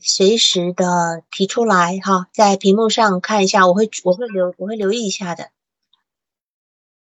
[0.00, 5.50] 随时的提出来哈，在屏幕上看一下，我会我会留我会留意一下的。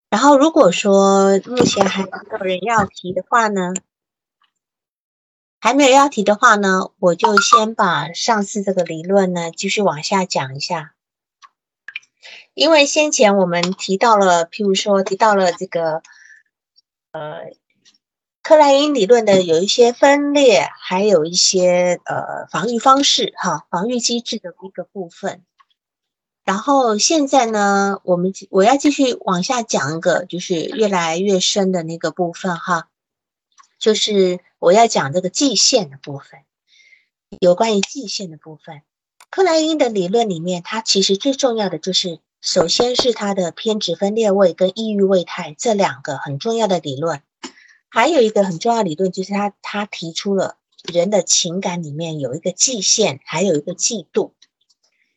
[0.10, 3.74] 然后如果说目前还没有人要提的话呢，
[5.60, 10.94] 还没有要提的话呢，我就先把上次这个理论呢继续往下讲一下。
[12.54, 16.02] 因为先前我们提到了，譬如说提到了这个
[17.12, 17.59] 呃。
[18.42, 25.44] 克莱因理论的有一些分裂，还有一些呃防御方式哈，防御机制的一个部分。
[26.46, 32.88] 然后现在呢，我们我要继续往下讲一个，就是越来越深的那个部分哈，
[33.78, 36.40] 就是我要讲这个季线的部分，
[37.40, 38.82] 有关于季线的部分。
[39.30, 47.22] 克莱因的理论里面，它其实最重要的就是，首先是它的偏执分裂位跟抑郁位态这两个很重要的理论。
[47.90, 54.32] 还有一个很重要理论，就是他他提出了人的情感里面有一个界限，还有一个嫉妒，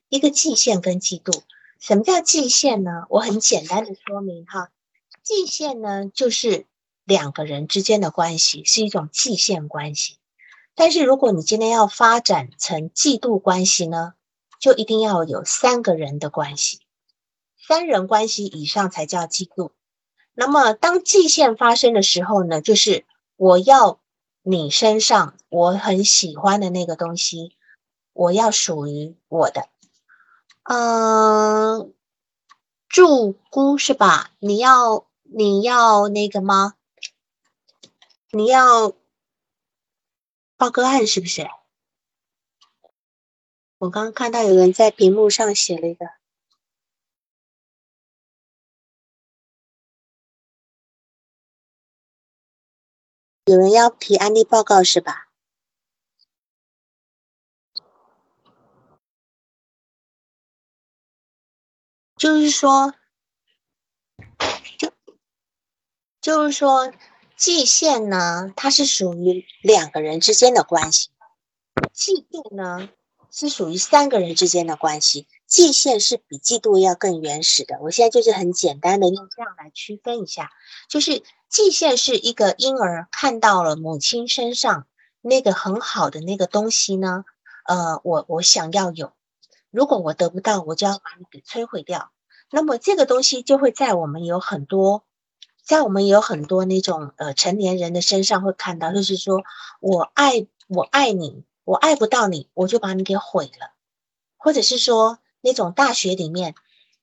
[0.09, 1.43] 一个界限跟嫉妒。
[1.78, 3.06] 什么叫界限呢？
[3.11, 4.70] 我很简单的说明哈，
[5.23, 6.67] 界限呢就是
[7.05, 10.17] 两个人之间的关系是一种界限关系，
[10.75, 14.15] 但是如果你今天要发展成嫉妒关系呢，
[14.61, 16.78] 就一定要有三个人的关系，
[17.67, 19.73] 三人关系以上才叫嫉妒。
[20.34, 23.05] 那么，当界限发生的时候呢，就是
[23.36, 24.00] 我要
[24.42, 27.55] 你身上我很喜欢的那个东西，
[28.12, 29.69] 我要属于我的。
[30.64, 31.92] 嗯，
[32.88, 34.30] 祝姑是吧？
[34.38, 36.75] 你要你要那个吗？
[38.30, 38.94] 你要
[40.56, 41.47] 报个案是不是？
[43.78, 46.06] 我刚刚看到有人在屏幕上写了一个。
[53.45, 55.27] 有人要提案例报告是吧？
[62.17, 62.95] 就是说，
[64.79, 64.93] 就
[66.21, 66.93] 就是说，
[67.37, 71.11] 界限呢，它是属于两个人之间的关系；
[71.93, 72.89] 嫉妒呢，
[73.33, 75.27] 是属于三个人之间的关系。
[75.49, 77.81] 界限是比嫉妒要更原始的。
[77.81, 80.53] 我现在就是很简单的用这样来区分一下，
[80.89, 81.25] 就是。
[81.53, 84.87] 界限是一个婴儿看到了母亲身上
[85.21, 87.27] 那个很好的那个东西呢，
[87.67, 89.13] 呃，我我想要有，
[89.71, 92.11] 如果我得不到，我就要把你给摧毁掉。
[92.51, 95.05] 那么这个东西就会在我们有很多，
[95.63, 99.43] 在我们有很多那种呃成年人的身上会看到，就是说
[99.81, 103.73] 我爱我爱你，我爱不到你，我就把你给毁了，
[104.39, 106.55] 或者是说那种大学里面，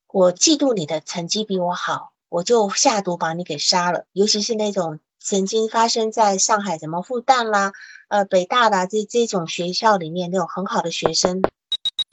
[0.07, 2.13] 我嫉妒你的成绩比我好。
[2.29, 7.73] 我就下毒把你给杀了，尤其是那种曾经发生在上海什么复旦啦、
[8.07, 11.41] 呃北大的这这种学校里面那种很好的学生，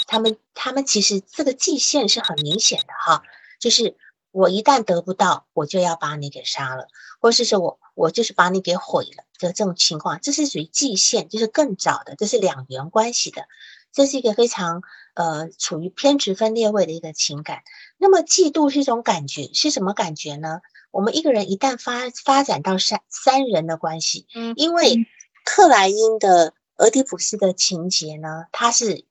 [0.07, 3.23] 他们他们其实这个界限是很明显的哈，
[3.61, 3.97] 就是
[4.33, 6.89] 我一旦得不到，我就要把你给杀了，
[7.21, 13.47] 或是说我我就是把你给毁了的这种情况，这是属于界限，就是更早的，这是两元关系的。
[13.93, 14.83] 这是一个非常
[15.15, 17.63] 呃处于偏执分裂位的一个情感。
[17.99, 20.61] 那么嫉妒是一种感觉，是什么感觉呢？
[20.91, 25.07] 我们一个人一旦发发展到三三人的关系，嗯，因为
[25.45, 29.05] 克莱因的俄狄浦斯的情节呢，他是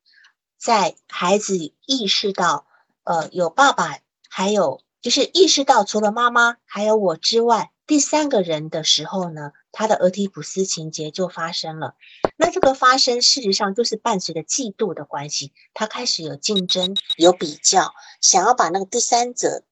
[0.58, 2.66] 在孩子意识到
[3.04, 7.72] 呃有爸爸，还有就是意识到除了妈妈还有我之外。
[7.88, 11.94] 第三个人的时候呢，他的俄狄浦斯情节就发生了。
[12.38, 19.64] 那这个发生事实上就是伴随着嫉妒的关系，他开始有竞争、有比较，想要把那个第三者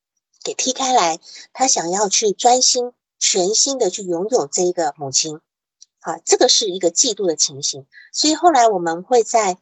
[0.43, 1.19] 给踢开来，
[1.53, 5.39] 他想要去专心、全心的去拥有这一个母亲。
[5.99, 7.85] 啊，这个是一个嫉妒的情形。
[8.11, 9.57] 所以后来我们会在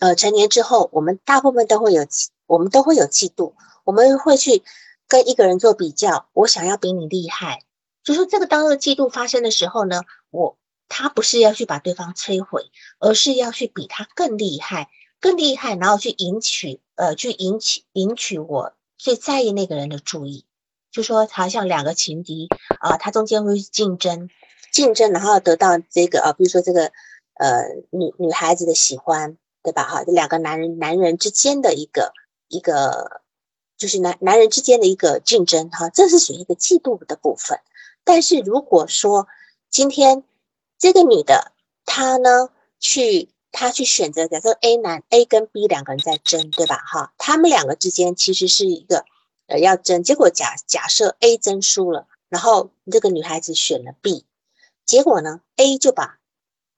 [0.00, 2.06] 呃成年之后，我们大部分都会有，
[2.46, 4.62] 我们都会有嫉妒，我们会去。
[5.08, 7.64] 跟一个人做比较，我想要比你厉害，
[8.02, 10.00] 就是这个当这个嫉妒发生的时候呢，
[10.30, 10.56] 我
[10.92, 20.44] 他不是要去把对方摧毁，而是要去比他更厉害，更厉害，然后去引起呃，去引起引起我最在意那个人的注意，
[20.90, 22.48] 就说好像两个情敌
[22.80, 24.28] 啊，他中间会竞争，
[24.70, 26.92] 竞争，然后得到这个啊，比如说这个
[27.34, 29.84] 呃女女孩子的喜欢，对吧？
[29.84, 32.12] 哈，这两个男人男人之间的一个
[32.48, 33.22] 一个。
[33.78, 37.58] 就是男男人之间的一个竞争，哈，这是属于一个嫉妒的部分。
[38.04, 39.26] 但是如果说
[39.70, 40.22] 今天
[40.82, 41.52] 这个女的
[41.84, 42.50] 她呢，
[42.80, 46.82] 去她去选择，假设 A 男 A 跟 B 两个人在争，对吧？
[46.84, 49.04] 哈，他们两个之间其实是一个
[49.46, 54.26] 呃要争，结果假假设 A 争输了，然后这个女孩子选了 B，
[54.84, 56.18] 结果呢 A 就把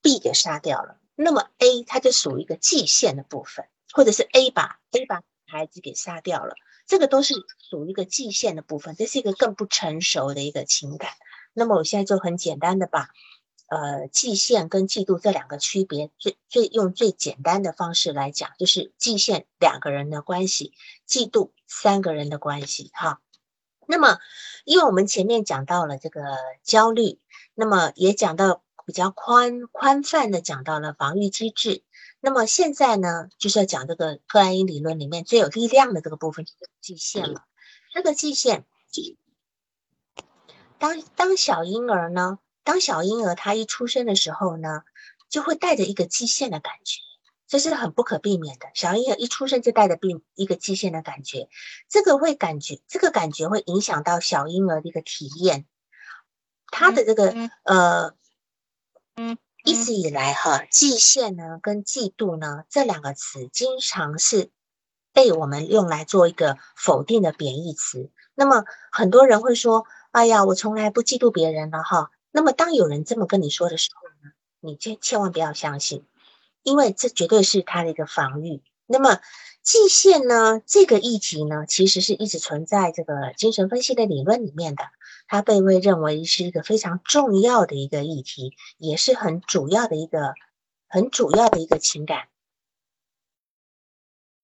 [0.02, 0.98] B 给杀掉了。
[1.14, 3.64] 那么 A 它就属于一个祭献的部分，
[3.94, 6.56] 或者是 A 把 A 把孩子给杀掉了，
[6.86, 7.32] 这个都是
[7.70, 11.12] 属于一个祭献的部分，这是一个更不成熟的一个情感。
[11.54, 13.08] 那么我现在就很简单的把
[13.66, 20.72] 呃祭献跟嫉妒这两个区别，最最用最简单的方式来讲，就是祭献两个人的关系，
[21.08, 23.20] 嫉妒三个人的关系，哈。
[23.86, 24.18] 那么，
[24.64, 26.22] 因为我们前面讲到了这个
[26.62, 27.20] 焦虑，
[27.54, 31.82] 那么也讲到比较宽宽泛的讲到了防御机制。
[32.20, 37.44] 那么现在呢，就是要讲这个克莱因理论里面最有力量的这个部分，就是季线了。
[37.92, 38.64] 这个季线，
[40.78, 44.82] 当当小婴儿呢，当小婴儿他一出生的时候呢，
[45.28, 47.00] 就会带着一个季线的感觉。
[47.46, 48.66] 这是很不可避免的。
[48.74, 51.48] 小婴儿一出生就带着病一个季线的感觉，
[51.90, 55.66] 这个会感觉，这个感觉会影响到小婴儿的一个体验。
[56.68, 58.14] 他的这个呃，
[59.16, 64.50] 嗯一直以来哈，季线呢跟嫉妒呢这两个词，经常是
[65.12, 68.10] 被我们用来做一个否定的贬义词。
[68.34, 76.04] 那么很多人会说：“哎呀，我从来不嫉妒别人了哈。”那么当有人这么跟你说的时候呢，你千千万不要相信。
[76.64, 78.62] 因为这绝对是他的一个防御。
[78.86, 79.20] 那么，
[79.62, 80.62] 季线呢？
[80.64, 84.84] 这个议题呢，其实是一直存在这个精神分析的理论里面的。
[85.28, 90.32] 它被被认为是一个非常重要的一个议题，也是很主要的一个
[90.88, 92.28] 很主要的一个情感，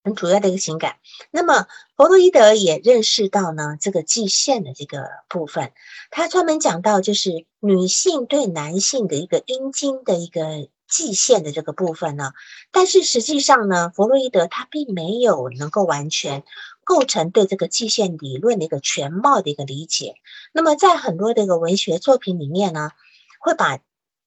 [0.05, 0.97] 很主要的一个情感。
[1.31, 1.67] 那么，
[1.97, 5.73] 弗洛伊德也认识到呢，这个季线的这个部分，
[6.11, 10.69] 他专门讲到就是女性对男性的一个阴茎的一个。
[10.91, 12.33] 季线的这个部分呢，
[12.73, 16.43] 但是实际上呢，弗洛伊德他并没有能够完全
[16.83, 20.17] 构成对这个季线理论的一个全貌的一个理解。
[20.51, 22.91] 那么在很多的一个文学作品里面呢，
[23.39, 23.79] 会把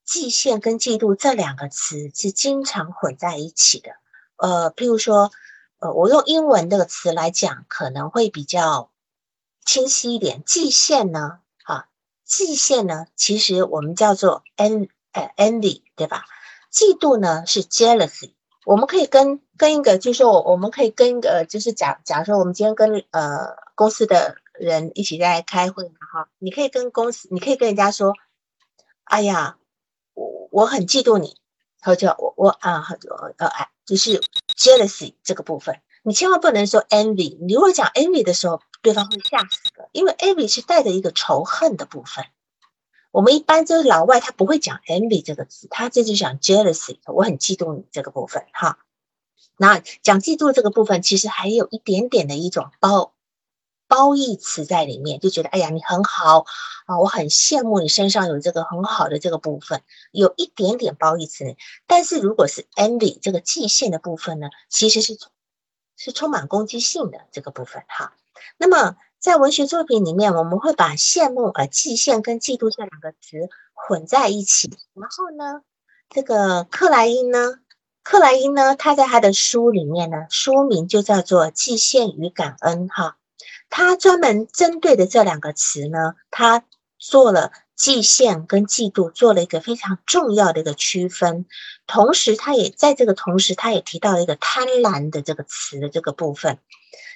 [0.05, 3.89] 季线跟嫉妒这两个词是经常混在一起的。
[4.37, 5.33] 呃，譬如说，
[5.83, 8.89] 呃，我用英文这个词来讲，可能会比较
[9.65, 10.41] 清晰一点。
[10.45, 11.89] 季羡呢，啊，
[12.23, 16.23] 季羡呢，其实我们叫做 en 呃 envy，对吧？
[16.71, 18.31] 嫉妒呢是 jealousy，
[18.63, 28.13] 我们可以跟跟一个，就是我我们可以跟一个，就是假假如说我们今天跟呃公司的人一起在开会嘛哈，你可以跟公司，你可以跟人家说，
[29.03, 29.57] 哎呀，
[30.13, 31.35] 我我很嫉妒你，
[31.81, 32.87] 或者我我啊
[33.35, 34.21] 呃哎，就是
[34.55, 42.25] jealousy 这个部分，你千万不能说 envy，你如果讲 envy 的时候，对方会吓死的，因为 envy 是带着一个仇恨的部分。
[43.11, 48.79] 我们一般就是老外，他不会讲 envy 这个词，他这就讲 jealousy，我很嫉妒你这个部分哈。
[49.55, 53.12] 那讲嫉妒这个部分，其实还有一点点的一种褒
[53.93, 56.45] 褒义词在里面，就觉得哎呀你很好
[56.87, 61.55] 啊，我很羡慕你身上有这个很好的这个部分，有一点点褒义词。
[61.85, 65.15] 但是如果是 envy 这个界限的部分呢，其实是
[65.95, 68.13] 是充满攻击性的这个部分哈。
[68.57, 68.95] 那么。
[69.23, 74.69] 在文学作品里面，我们会把羡慕、呃、嫉羡跟嫉妒这两个词混在一起。
[74.93, 75.61] 然后呢，
[76.09, 77.61] 这个克莱因呢，
[78.03, 83.15] 克莱因呢，他在他的书里面呢，书名就叫做《嫉羡与感恩》哈。
[83.75, 86.63] 他专门针对的这两个词呢，他
[86.99, 91.47] 做了嫉羡跟嫉妒做了一个非常重要的一个区分。
[91.87, 96.59] 同时，他也在这个同时，他也提到了一个贪婪的这个词的这个部分。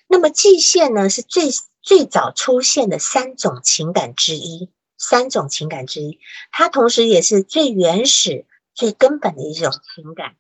[0.07, 1.51] 那么嫉羡呢，是最
[1.83, 6.19] 最早出现的三种情感之一，三种情感之一，
[6.51, 10.35] 它同时也是最原始、最根本的一种情感。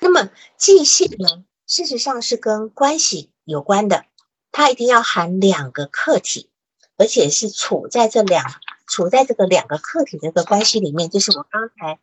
[0.00, 4.06] 那么，界限呢，事实上是跟关系有关的，
[4.52, 6.48] 它一定要含两个客体，
[6.96, 8.44] 而且是处在这两
[8.86, 11.98] 处在这个两个客体的这个关系里面，就是我刚才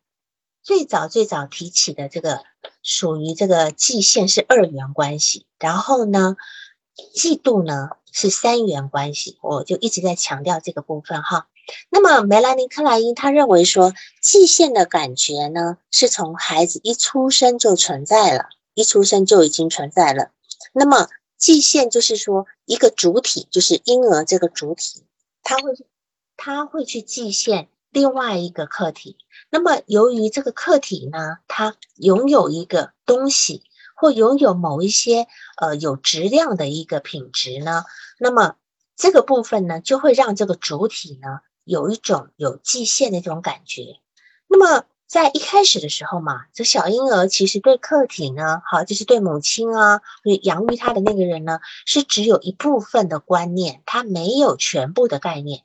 [0.62, 2.42] 最早最早提起的这个
[2.82, 6.36] 属于这个界限是二元关系，然后呢，
[7.14, 7.90] 嫉妒呢？
[8.10, 11.46] 是三元关系，我就一直在强调这个部分哈。
[11.90, 20.30] 那么梅兰妮克莱因他认为说，界限的感觉呢，是从孩子一出生就存在了，一出生就已经存在了。
[20.72, 25.04] 那么界限就是说，一个主体就是婴儿这个主体，
[25.42, 25.72] 他会
[26.36, 29.16] 他会去界限另外一个客体。
[29.48, 33.62] 那么由于这个客体呢，它拥有一个东西。
[34.00, 35.26] 或拥有某一些
[35.60, 37.82] 呃有质量的一个品质呢，
[38.20, 38.54] 那么
[38.94, 43.98] 这个部分呢，就会让这个主体呢有一种有界限的这种感觉。
[44.46, 55.62] 那么在一开始的时候嘛，这小婴儿其实对客体呢，好就是对母亲啊，对养育他的那个人呢，是只有一部分的观念，他没有全部的概念，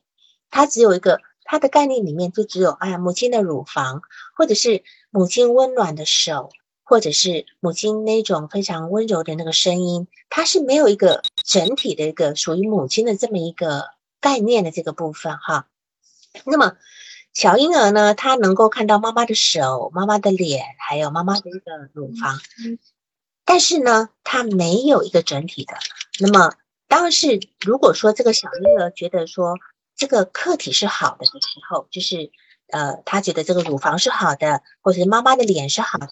[0.49, 4.01] 他只有一个他的概念里面就只有哎，母亲的乳房，
[4.37, 6.49] 或者是母亲温暖的手，
[6.83, 13.89] 或者是母亲那种非常温柔的那个声音，他是没有一个整体的一个属于母亲的这么一个
[14.21, 15.67] 概念的这个部分哈。
[16.45, 16.77] 那么
[17.33, 22.39] 小婴儿呢，他能够看到妈妈的手、妈妈的脸，还有妈妈的一个乳房，
[23.43, 25.73] 但是呢，他没有一个整体的。
[26.19, 26.53] 那么
[26.87, 29.57] 当是如果说这个小婴儿觉得说
[29.95, 32.31] 这个客体是好的的时候，就是
[32.67, 36.09] 呃，他觉得这个乳房是好的，或者是妈妈的脸是好的，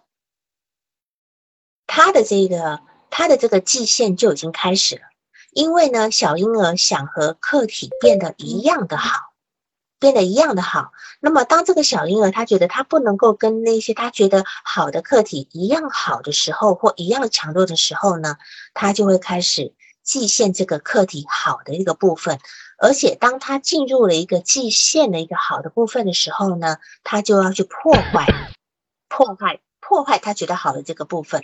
[1.86, 5.04] 他的这个他的这个界限就已经开始了，
[5.52, 9.31] 因为呢，小婴儿想和客体变得一样的好。
[10.02, 18.38] 变得一样的好，那么当这个小婴儿他觉得他不能够跟那些他觉得好的客体一样好的时候，或一样强弱的时候呢，
[18.74, 22.40] 他就会开始计限这个客体好的一个部分，
[22.80, 28.26] 而且当他进入了一个计限的一个好的部分的时候呢，他就要去破坏、
[29.08, 31.44] 破坏、破坏他觉得好的这个部分。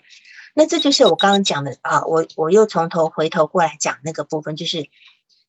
[0.55, 4.89] 那这就是我刚刚讲的啊，我我又从头回头过来讲那个部分，就是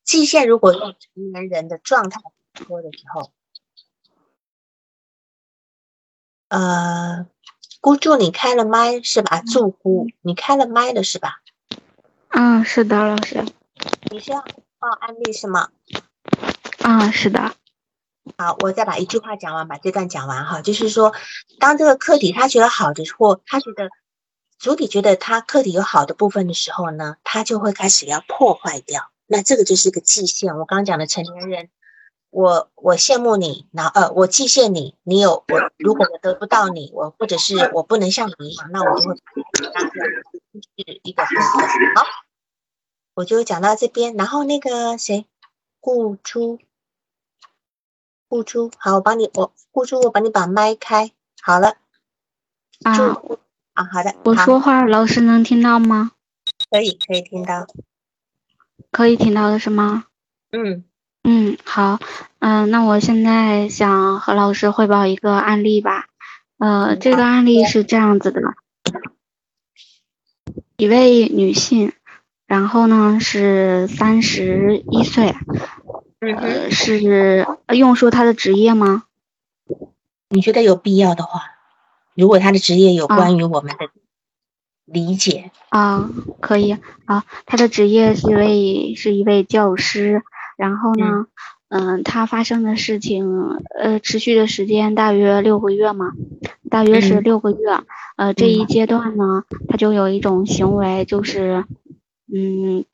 [0.04, 2.20] 计限如果用成年人的状态。
[2.64, 3.32] 播的时候，
[6.48, 7.26] 呃，
[7.80, 9.42] 孤注你开了麦是吧？
[9.42, 11.42] 祝孤，你开了麦了是吧？
[12.30, 13.44] 嗯，是的，老师。
[14.10, 14.40] 你是要
[14.78, 15.70] 报案例是吗？
[16.82, 17.54] 啊，是的。
[18.36, 20.60] 好，我再把一句话讲完，把这段讲完哈。
[20.60, 21.14] 就是说，
[21.58, 23.90] 当这个客体他觉得好的，或他觉得
[24.58, 29.10] 主体觉得他客体有好的部分的时候呢，他就会开始要破坏掉。
[29.26, 30.56] 那这个就是一个界限。
[30.56, 31.70] 我刚刚讲的成年人。
[32.30, 42.04] 我我羡慕你，然后呃，我既羡你，你有我，如果我得不到你，我或者是我不能像你一样，那我就会是一个好，
[43.14, 45.26] 我就讲到这边，然后那个谁，
[45.80, 46.58] 顾珠，
[48.28, 51.76] 顾珠，好，我帮你，我顾珠，我帮你把麦开，好了，
[52.84, 52.92] 啊，
[53.72, 56.12] 啊，好的，我说话老师能听到吗？
[56.70, 57.66] 可以，可以听到，
[58.90, 60.04] 可以听到的是吗？
[60.52, 60.84] 嗯。
[61.30, 61.98] 嗯，好，
[62.38, 66.06] 嗯，那我现在想和老师汇报一个案例吧。
[66.56, 68.40] 呃，这个案例是这样子的，
[70.78, 71.92] 一位女性，
[72.46, 75.34] 然后呢是三十一岁，
[76.20, 79.02] 呃，是用说她的职业吗？
[80.30, 81.42] 你觉得有必要的话，
[82.14, 83.90] 如果她的职业有关于我们的
[84.86, 86.08] 理解啊，
[86.40, 90.22] 可以啊，她的职业是一位是一位教师。
[90.58, 91.26] 然后呢，
[91.68, 96.12] 嗯，他发生的事情，呃，持续的时间大约六个月嘛，
[96.68, 97.56] 大约是六个月。
[98.16, 101.64] 呃，这一阶段呢，他就有一种行为，就是，
[102.30, 102.84] 嗯，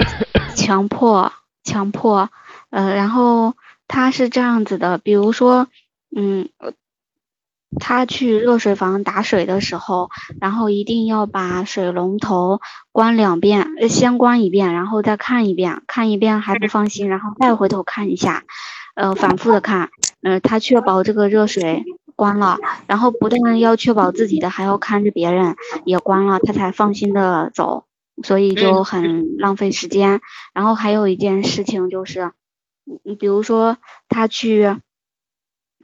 [0.54, 1.32] 强迫，
[1.64, 2.28] 强迫，
[2.70, 3.54] 呃，然后
[3.88, 5.66] 他是这样子的，比如说，
[6.14, 6.48] 嗯。
[7.78, 12.60] 他去热水房打水的时候，然后一定要把水龙头
[12.92, 18.44] 关两遍，先关一遍，然后再看一遍，看一遍还不放心，然后再回头看一下，
[18.94, 19.90] 呃，反复的看，
[20.22, 21.84] 呃，他确保这个热水
[22.16, 27.84] 关了，然后不但要确保自己的，还要看着别人也关了，他才放心的走，
[28.22, 30.20] 所以就很浪费时间。
[30.52, 32.32] 然后还有一件事情就是，
[33.02, 33.78] 你比如说
[34.08, 34.76] 他去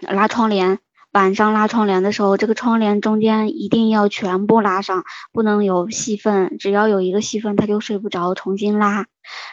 [0.01, 0.79] 拉窗帘。
[1.13, 5.03] 晚上拉窗帘的时候，这个窗帘中间一定要全部拉上，
[5.33, 6.57] 不能有细缝。
[6.59, 9.07] 只要有一个细缝，他就睡不着，重新拉。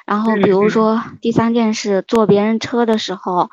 [0.06, 3.50] 然后，比如说第三件事，坐别人车的时候，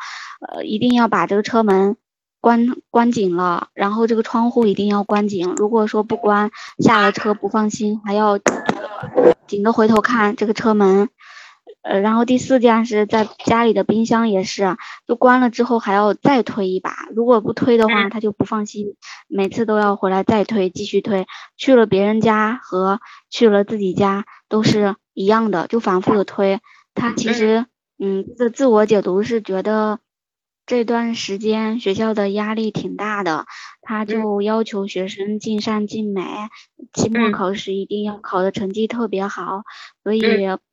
[0.47, 1.97] 呃，一定要把这个车门
[2.43, 5.55] 关关紧了，然后这个窗户一定要关紧。
[5.57, 8.39] 如果说不关，下了车不放心，还要
[9.47, 11.09] 紧的回头看这个车门。
[11.85, 14.77] 呃，然后第四件是在家里的冰箱也是，
[15.07, 18.97] 就关了之后还要再推一把，如果不推的话，他就不放心，
[19.29, 21.27] 每次都要回来再推，继续推。
[21.59, 26.61] 去了别人家和去了自己家都是一样的，就反复的推。
[26.95, 27.67] 他其实，
[27.99, 29.99] 嗯，的自我解读是觉得。
[30.67, 33.45] 这段时间学校的压力挺大的，
[33.83, 36.23] 他就要求学生尽善尽美，
[36.95, 39.63] 期末考试一定要考的成绩特别好。
[40.03, 40.23] 所以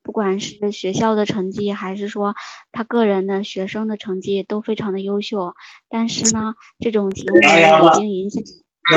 [0.01, 2.35] 不管是学校的成绩，还是说
[2.71, 5.55] 他个人的学生的成绩都非常的优秀。
[5.89, 7.41] 但是呢，这种行为
[7.85, 8.41] 已经影响，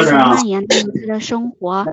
[0.00, 0.76] 已经蔓延到
[1.08, 1.86] 他的生活。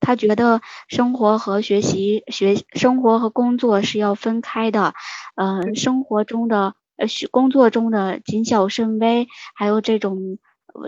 [0.00, 4.94] 他觉得生活和学习、学生活和工作是要分开的。
[5.36, 6.74] 呃，生活中的。
[6.98, 10.38] 呃，工作中的谨小慎微，还有这种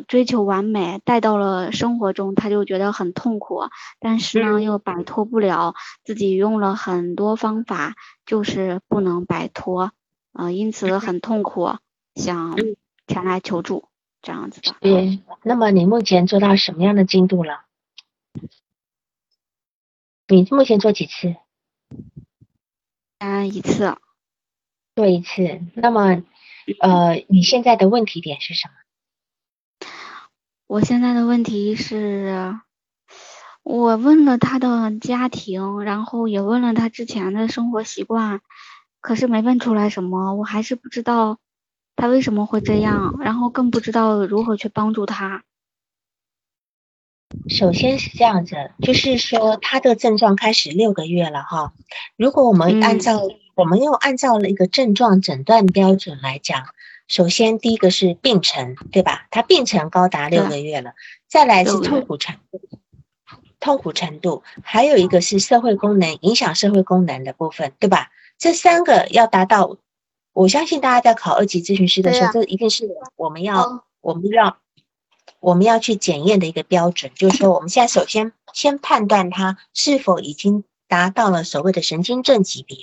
[0.09, 3.63] 追求完美带到了生活中，他就觉得很痛苦。
[4.01, 5.75] 但是呢，又摆脱不了，
[6.05, 7.95] 自己用了很多方法，
[8.27, 9.93] 就是不能摆脱，
[10.33, 11.77] 呃，因此很痛苦，
[12.17, 12.57] 想
[13.07, 13.89] 前来求助，
[14.21, 14.75] 这样子的。
[14.81, 17.65] 对，那么你目前做到什么样的进度了？
[20.27, 21.37] 你目前做几次？
[23.19, 23.97] 嗯，一次。
[25.01, 25.63] 做一次。
[25.73, 26.23] 那么，
[26.79, 29.89] 呃，你现在的问题点是什么？
[30.67, 32.55] 我现在的问题是，
[33.63, 38.43] 我问了他的家庭，然后也问了他之前的生活习惯，
[39.01, 41.39] 可是没问出来什么，我还是不知道
[41.97, 45.45] 他为什么会这样，然后更不知道如何去帮助他。
[47.49, 51.73] 首先是这样子，就是说他的症状开始六个月了哈。
[52.19, 53.19] 如果我们按照
[53.61, 56.69] 我们又按照了一个症状诊断标准来讲。
[57.09, 59.27] 首先，第一个是病程，对吧？
[59.31, 60.95] 它病程高达六个月了。
[61.29, 62.61] 再来是痛苦程度，
[63.59, 68.11] 痛苦程度，还有一个是社会功能影响社会功能的部分，对吧？
[68.39, 69.77] 这三个要达到，
[70.33, 74.57] 我相信大家在考二级咨询师的时候，这一定是我们要我们要
[75.41, 77.13] 我们要去检验的一个标准。
[77.15, 82.79] 就是说，我们现在首先先判断他是否已经达到了所谓的神经症级别，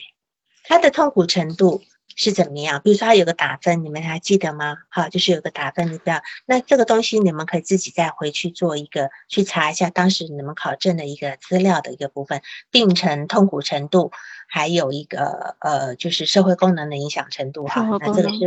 [0.68, 1.82] 他的痛苦程度。
[2.20, 2.82] 是怎么样？
[2.84, 4.78] 比如说，它有个打分，你们还记得吗？
[4.90, 6.20] 好，就是有个打分的标。
[6.48, 14.12] 那这个东西你们可以自己再回去做一个去查一下，当时你们考证的一个资料的一个部分，病程、痛苦程度，
[14.48, 17.68] 还有一个呃，就是社会功能的影响程度。
[17.68, 18.40] 哈，那这个是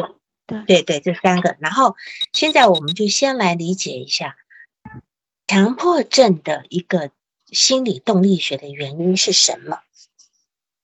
[0.49, 1.55] 对对对，这三个。
[1.61, 1.95] 然后
[2.33, 4.35] 现在我们就先来理解一下
[5.47, 7.13] 强迫症的一个
[7.53, 9.79] 心理动力学的原因是什么。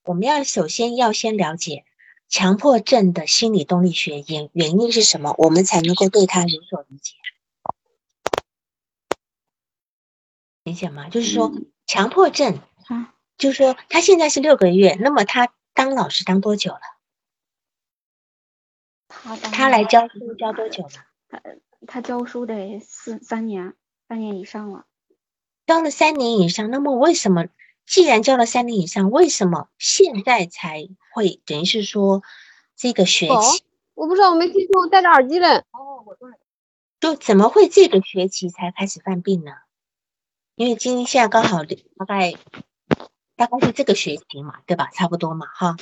[0.07, 1.85] 我们要首先要先了解。
[2.29, 5.33] 强迫症的心理动力学原原因是什么？
[5.37, 7.13] 我们才能够对他有所理解，
[10.65, 11.07] 理解吗？
[11.07, 11.53] 就是说，
[11.85, 12.59] 强迫症，
[13.37, 16.81] 就是说他现在是六个月，那么他当老师当多久了？
[19.07, 20.89] 他他来教书教多久了？
[21.29, 21.41] 他
[21.87, 23.73] 他教书得四三年，
[24.09, 24.85] 三年以上了。
[25.65, 27.45] 教了三年以上，那么为什么？
[27.87, 32.21] 既然教了三年以上，为什么现在才会等于是说
[32.75, 33.63] 这个学期？
[33.95, 35.47] 我不知道，我没听清，我戴着耳机嘞。
[35.71, 36.29] 哦，我对。
[36.99, 39.51] 就怎么会这个学期才开始犯病呢？
[40.55, 42.33] 因为今天现在刚好大概
[43.35, 44.89] 大概是这个学期嘛，对吧？
[44.93, 45.77] 差不多嘛，哈。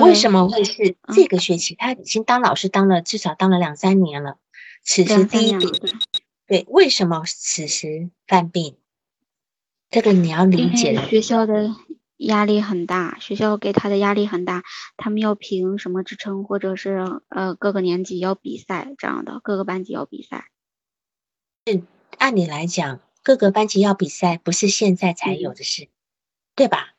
[0.00, 1.74] 为什么会是这个学期？
[1.74, 4.38] 他已经当老师当了至少当了两三年了。
[4.82, 5.72] 此时第一点，
[6.46, 8.78] 对，为什么此时犯病？
[9.90, 11.70] 这个你要理解，学校的
[12.16, 14.64] 压力很大，学校给他的压力很大，
[14.96, 20.50] 他们要评什么职称，或者是呃各个年级要比赛这样的，各个班级要比赛。
[21.64, 21.86] 嗯
[22.18, 25.88] 按理来讲，各个班级要比赛不是现在才有的事，
[26.54, 26.94] 对吧？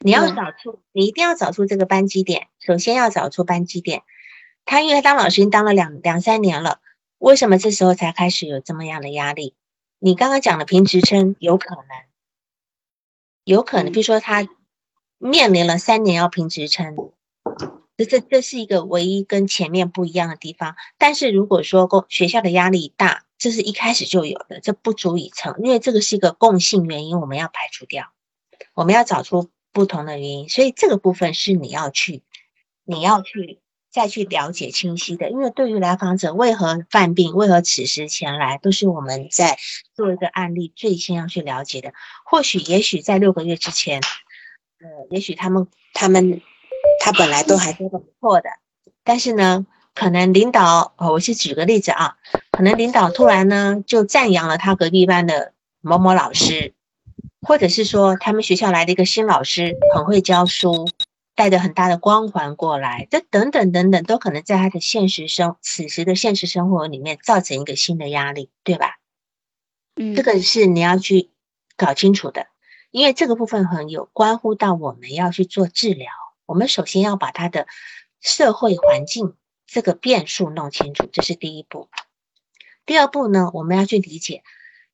[0.00, 4.02] 你要找出，你一定要找出这个班级点，首先要找出班级点。
[4.64, 6.80] 他因为当老师已经当了两两三年了，
[7.18, 9.54] 为什么这时候才开始有这么样的压力？
[10.02, 11.84] 你刚刚讲的评职称有可能，
[13.44, 14.48] 有可能，比如说他
[15.18, 16.96] 面临了三年要评职称，
[17.98, 20.74] 这这这是一个唯一跟前面不一样的地方。
[20.96, 28.10] 但是如果说公学校的压力大，这是一开始就有的，这不足以成，因为这个是一个共性原因，我们要排除掉，
[28.72, 32.22] 我们要找出不同的原因，所以这个部分是你要去，
[32.84, 33.60] 你要去。
[33.90, 39.58] 再去了解清晰的，因为对于来访者为何犯病，为何此时前来，都是我们在
[39.94, 41.92] 做一个案例最先要去了解的。
[42.24, 44.00] 或许，也许在六个月之前，
[44.80, 46.40] 呃，也许他们他们
[47.00, 48.48] 他本来都还做的不错的，
[49.02, 52.16] 但是呢，可能领导，我是举个例子啊，
[52.52, 56.74] 可能领导突然呢就赞扬了他隔壁班的某某老师，
[57.42, 60.88] 或者是说他们学校来的一个新老师很会教书。
[61.40, 68.98] 带着很大的光环过来，这等等等等，都可能在他的现实生此时的现实生活里面造成一个新的压力，对吧？
[69.96, 71.30] 嗯，这个是你要去
[71.78, 72.48] 搞清楚的，
[72.90, 76.10] 因为这个部分很有关乎到我们要去做治疗。
[76.44, 77.66] 我们首先要把他的
[78.20, 79.34] 社会环境
[79.66, 81.88] 这个变数弄清楚，这是第一步。
[82.84, 84.42] 第二步呢，我们要去理解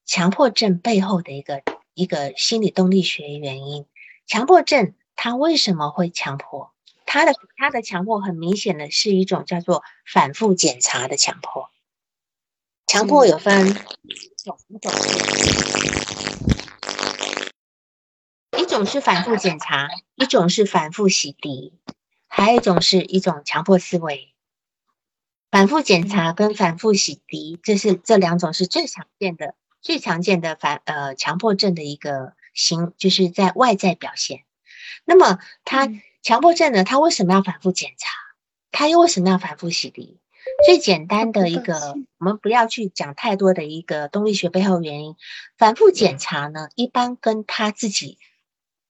[0.05, 3.85] 强迫症背后的一个一个心理动力学原因，
[4.29, 4.95] 强迫症。
[5.17, 6.73] 他为什么会强迫？
[7.05, 11.71] 他的他的强迫很明显的是一种叫做反复检查的强迫。
[12.87, 14.93] 强迫有分一种一种，
[18.59, 21.73] 一种是反复检查，一种是反复洗涤，
[22.29, 24.33] 还有一种是一种强迫思维。
[25.51, 34.46] 反复检查跟反复洗涤，这是这两种是最常见的、最常见的反呃强迫症的一个形，就是在外在表现。
[35.05, 35.89] 那么他
[36.23, 36.85] 强迫症呢？
[36.85, 38.11] 他为什么要反复检查？
[38.71, 40.17] 他又为什么要反复洗涤？
[40.65, 45.17] 最简单的一个，我们不要去讲太多的一个动力学背后原因。
[45.59, 48.19] 反复检查呢，一般跟他自己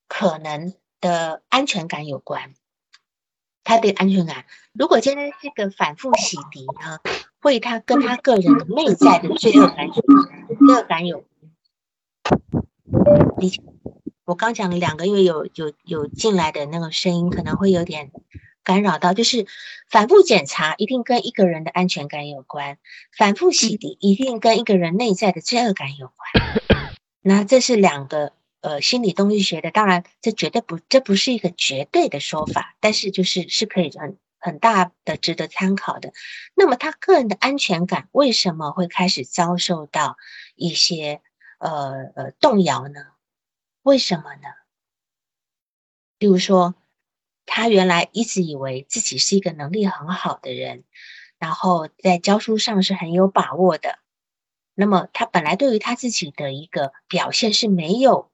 [0.07, 2.55] 可能的安全感有关。
[3.65, 7.01] 他的安全感，如果今天这个反复洗涤呢，
[7.41, 10.03] 会他跟他个人的内在的罪恶感、罪
[10.69, 11.25] 恶感有。
[13.39, 13.63] 理解？
[14.27, 18.11] 我刚讲了两个，因为有有有进来的那个声音，可能会有点。
[18.65, 19.47] 干扰到就是
[19.89, 22.75] 反复检查，一定跟一个人的安全感有关；
[23.17, 26.91] 反复洗涤，一定跟一个人内在的罪恶感有关。
[27.23, 36.13] 那这是两个呃心理动力学的，当然这绝对不，这不是一个绝对的说法，但是就是是可以很很大的值得参考的。
[36.57, 40.17] 那么他个人的安全感为什么会开始遭受到
[40.57, 41.21] 一些
[41.61, 43.01] 呃呃动摇呢？
[43.87, 44.49] 为什么呢？
[46.19, 46.75] 比如说。
[47.49, 50.83] 他原来一直以为自己是一个能力很好的人，
[51.39, 54.01] 然后在教书上是很有把握的。
[54.75, 58.33] 那么他本来对于他自己的一个表现是没有，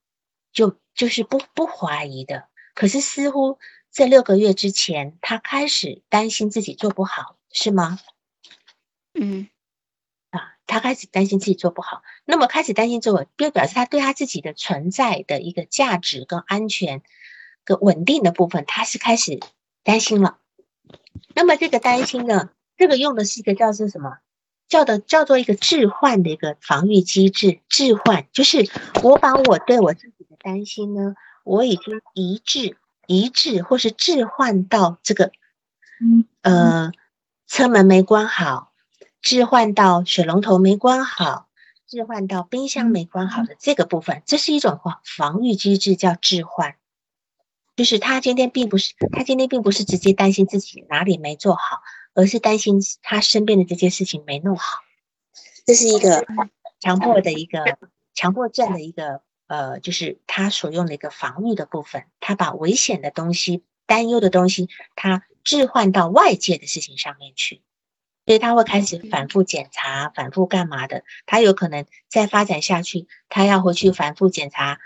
[0.50, 2.48] 就就是不不怀疑的。
[2.74, 3.58] 可是似乎
[3.90, 8.00] 这六个月之前，他开始担心自己做不好，是吗？
[9.12, 9.46] 嗯，
[10.72, 12.02] 他开始担心自己做不好。
[12.24, 17.02] 那么开始担心之后，就表示他对他自己的存在的一个价值跟安全。
[17.64, 19.38] 跟稳定的部分，他是开始
[19.84, 20.38] 担心了。
[21.32, 24.18] 那么这个担心呢，这个用的是一个叫做什么？
[24.66, 27.60] 叫的叫做一个置换的一个防御机制。
[27.68, 28.68] 置换就是
[29.04, 35.30] 我把我对我自己的担心呢，我已经移置、移置或是置换到这个，
[36.40, 36.90] 呃，
[37.46, 38.71] 车门没关好，
[39.22, 41.48] 置换到水龙头没关好，
[41.86, 46.74] 置换到冰箱没关好的这个部分，这是一种防防御机制，叫置换。
[47.76, 51.80] 就是他今天并不是，他今天并不是直接担心自己哪里没做好，
[52.14, 54.80] 而是担心他身边的这件事情没弄好。
[55.64, 56.26] 这是一个
[56.80, 57.78] 强迫的一个
[58.12, 62.04] 强迫症的一个呃，就是他所用的一个防御的部分。
[62.18, 67.62] 他把危险的东西、担忧的东西，他置换到外界的事情上面去，
[68.24, 71.02] 所以他会开始反复检查、反复干嘛的。
[71.26, 74.78] 他有可能再发展下去，他要回去反复检查。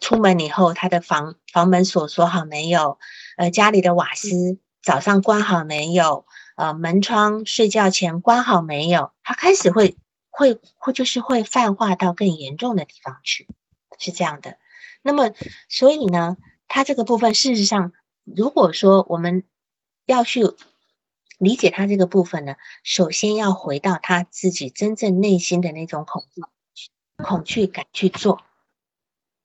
[0.00, 2.98] 出门以后，他的房房门锁锁好没有？
[3.36, 6.26] 呃，家里的瓦斯早上关好没有？
[6.56, 9.12] 呃，门窗睡觉前关好没有？
[9.22, 9.96] 他开始会
[10.30, 13.48] 会会就是会泛化到更严重的地方去，
[13.98, 14.58] 是这样的。
[15.02, 15.32] 那么，
[15.68, 16.36] 所以呢，
[16.68, 17.92] 他这个部分事实上，
[18.24, 19.44] 如果说我们
[20.04, 20.44] 要去
[21.38, 26.42] 理解他这个部分呢，首先要回到他自己真正内心的那种恐惧
[27.22, 28.42] 恐惧感去做。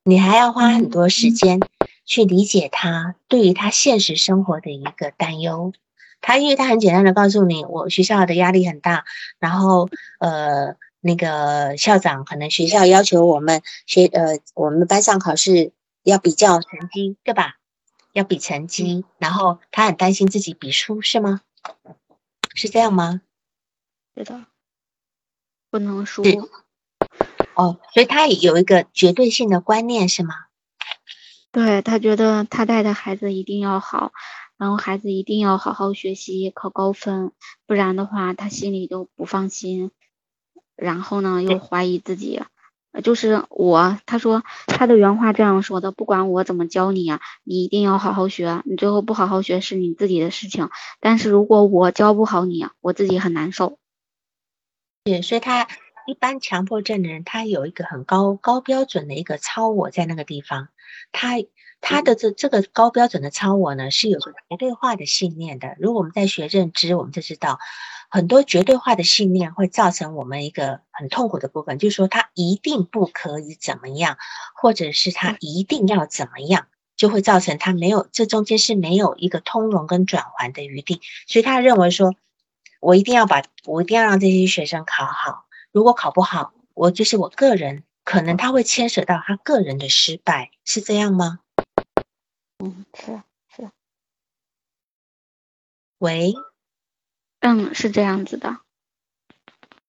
[0.04, 1.60] 你还要花很多时间
[2.06, 5.74] 去理解他对于他现实生活的一个担忧。
[6.22, 9.06] 他因为他很简单的告诉你，我学校的压力很大，
[9.40, 15.72] 然后呃那个校长可能学校要求我们学呃我们班上考试
[16.04, 17.56] 要比较成绩，对吧？
[18.14, 21.42] 要比成绩，然后他很担心自己比输，是吗？
[22.54, 23.22] 是这样吗？
[24.16, 24.46] 是的，
[25.70, 26.24] 不能输。
[27.56, 30.36] 哦，所以他有一个绝对性的观念是吗？
[31.52, 34.14] 对他觉得他带的孩子一定要好，
[34.58, 37.32] 然后孩子一定要好好学习，考高分，
[37.66, 39.92] 不然的话他心里就不放心。
[40.76, 42.42] 然后呢，又怀疑自己，
[43.04, 50.70] 就是我，他说他的原话这样说的：不管我怎么教你啊，你一定要好好学，你最后不好好学是你自己的事情。
[51.00, 53.78] 但是如果我教不好你，我自己很难受。
[55.04, 55.68] 对，所以他。
[56.08, 60.70] 一般强迫症的人，他有一个很高高标准的一个超我在那个地方，
[61.12, 61.36] 他
[61.80, 65.76] 他的这这个高标准的超我呢，是有个绝对化的信念的。
[65.80, 67.60] 如果我们在学认知，我们就知道
[68.12, 74.18] 很多绝对化的信念会造成我们一个很痛苦的部分，就是说他一定不可以怎么样，
[74.54, 81.00] 或者是他一定要怎么样，就会造成他没有这中间是没有一个通融跟转环的余地。
[81.26, 82.14] 所以他认为说，
[82.82, 85.46] 我一定要把我一定要让这些学生考好。
[85.72, 91.40] 如果考不好，我就是我个人，可能他会牵扯到他个人的失败，是这样吗？
[92.62, 93.22] 嗯，是
[93.56, 93.72] 是。
[95.98, 96.34] 喂，
[97.42, 98.58] 嗯，是这样子的。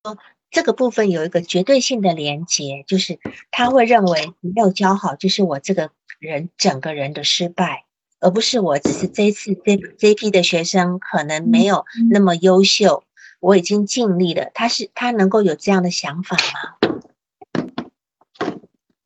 [0.03, 0.19] 哦，
[0.51, 7.85] 这个部分有一个绝对性的连接，就是他会认为没有教好，就是我这个人整个人的失败，
[8.21, 13.05] 而不是我只是这一次这这批的学生可能没有那么优秀。
[13.38, 16.77] 我已经尽力了，他是他能够有这样的想法吗？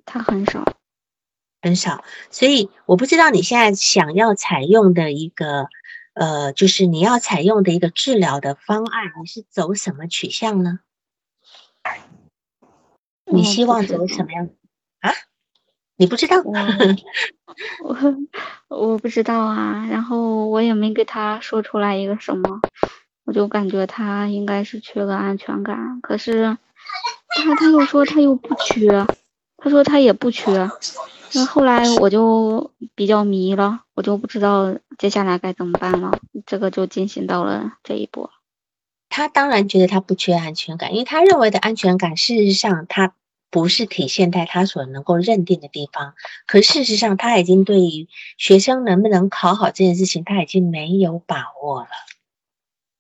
[0.04, 0.76] 他很少，
[1.62, 5.68] 很少，所以我不知道你现在想要采用的一个
[6.16, 10.80] 呃，就是你要采用的一个治疗的方案，你是走什么取向呢？
[13.30, 14.48] 你希望走什么样
[15.00, 15.12] 啊？
[15.96, 16.36] 你不知道？
[17.82, 17.96] 我
[18.68, 22.60] 我不知道啊，然后我也没给他说出来一个什么，
[23.24, 26.56] 我就感觉他应该是缺个安全感，可是
[27.28, 29.06] 他他又说他又不缺，
[29.58, 30.66] 他说他也不缺，
[31.32, 38.30] 那后来我就比较迷了，我就不知道接下来该怎么办了，这个就进行到了这一步。
[39.08, 43.14] 他当然觉得他不缺安全感，因为他认为的安全感，事实上他。
[43.48, 46.14] 不是体现在他所能够认定的地方，
[46.46, 51.88] 可事实上他已经对于学生能不能考好这件事情，他已经没有把握了。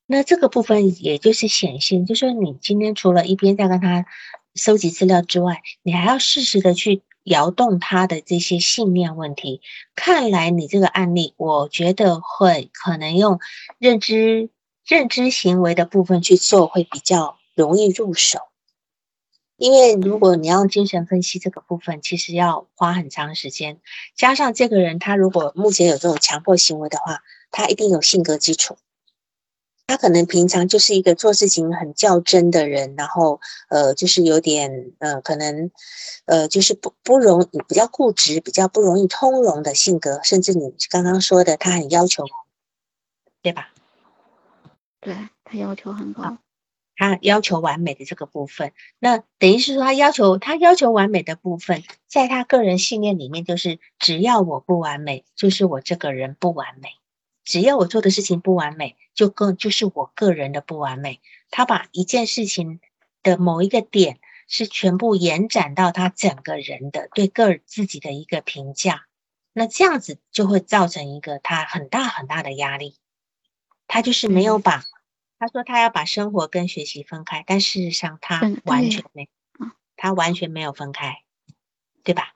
[0.06, 4.06] 那这个部分也就是显现，就说你今天除了一边在跟他
[4.54, 9.60] 收集资料之外，你还要适时的去摇动他的这些信念问题。
[9.94, 13.40] 看来你这个案例，我觉得会可能用
[13.78, 14.48] 认知
[14.86, 18.38] 认知行为的部分去做，会比较容易入手。
[19.56, 23.80] 因为如果你要精神分析这个部分，其实要花很长时间。
[24.14, 28.76] 加上这个人，他如果目前有这种强迫行为的话，他一定有性格基础。
[29.86, 35.70] 他可能平常就是一个做事情很较真的人，然后呃，就是有点呃，可能
[36.24, 40.20] 呃，就是不不容比较固执，比较不容易通融的性格。
[40.24, 42.24] 甚至你刚刚说的，他很要求，
[43.42, 43.70] 对吧？
[45.00, 46.38] 对他要求很高。
[46.98, 56.88] 他要求完美的这个部分，那等于是说他要求他要求完美的部分，在他个人信念里面，就是只要我不完美，就是我这个人不完美；
[57.46, 61.22] 只要我做的事情不完美，就更就是我个人的不完美。
[61.50, 62.80] 他把一件事情
[63.22, 69.06] 的某一个点，是全部延展到他整个人的对个自己的一个评价，
[69.52, 72.98] 那这样子就会造成一个他很大很大的压力。
[73.86, 74.82] 他就是没有把。
[75.38, 79.28] 他说他要把生活跟学习分开，但事实上他完全没，
[79.94, 81.22] 他完全没有分开，
[82.02, 82.34] 对吧？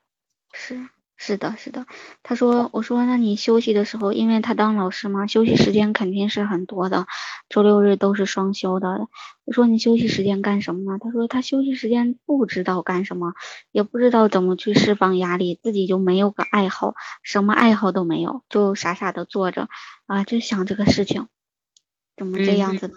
[0.52, 0.88] 是
[1.22, 1.84] 是的，是的。
[2.22, 7.06] 他说，我说那你休息的时候，因为他当老师嘛，休息时间肯定是很多的，
[7.50, 8.88] 周六日都是双休的。
[9.44, 10.98] 我说你休息时间干什么呢？
[10.98, 13.34] 他说他休息时间不知道干什么，
[13.70, 19.68] 也不知道怎么去释放压力，自己就没有个爱好，什么爱好都没有，就傻傻的坐着
[20.06, 21.26] 啊，就想这个事情。
[22.20, 22.94] 怎么这样子呢？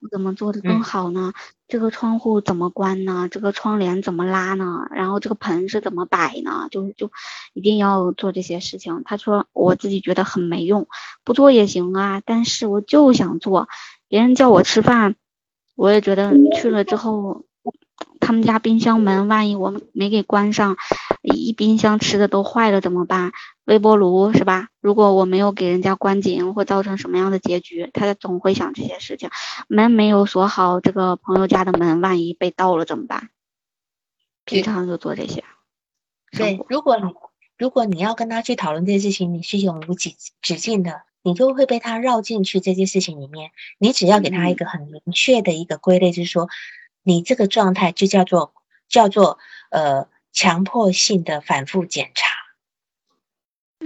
[0.00, 1.32] 我怎么做的更好呢？
[1.68, 3.28] 这个窗户怎么关呢？
[3.30, 4.88] 这个窗帘怎么拉呢？
[4.90, 6.66] 然后这个盆是怎么摆呢？
[6.72, 7.12] 就就
[7.52, 9.02] 一定要做这些事情。
[9.04, 10.88] 他说我自己觉得很没用，
[11.22, 13.68] 不做也行啊，但是我就想做。
[14.08, 15.14] 别人叫我吃饭，
[15.76, 17.44] 我也觉得去了之后。
[18.24, 20.78] 他们家冰箱门，万一我没给关上，
[21.20, 23.32] 一冰箱吃的都坏了怎么办？
[23.66, 24.68] 微波炉是吧？
[24.80, 27.90] 如果我没有给人家关紧，会造成什么样的结局？
[27.92, 29.28] 他总会想这些事情。
[29.68, 33.28] 门没有锁好，这个朋友家的门，万一被盗了怎么办？
[34.46, 35.44] 平常就做这些。
[36.32, 37.12] 对，如果你
[37.58, 43.50] 如果你要跟他去讨论这件事情，你是永无止止境的，你就会被他绕进去这件事情里面。
[43.76, 46.48] 你只要给他一个很明确的一个归类，就是说。
[47.04, 48.52] 你这个状态就叫做
[48.88, 49.38] 叫做
[49.70, 52.26] 呃强迫性的反复检查，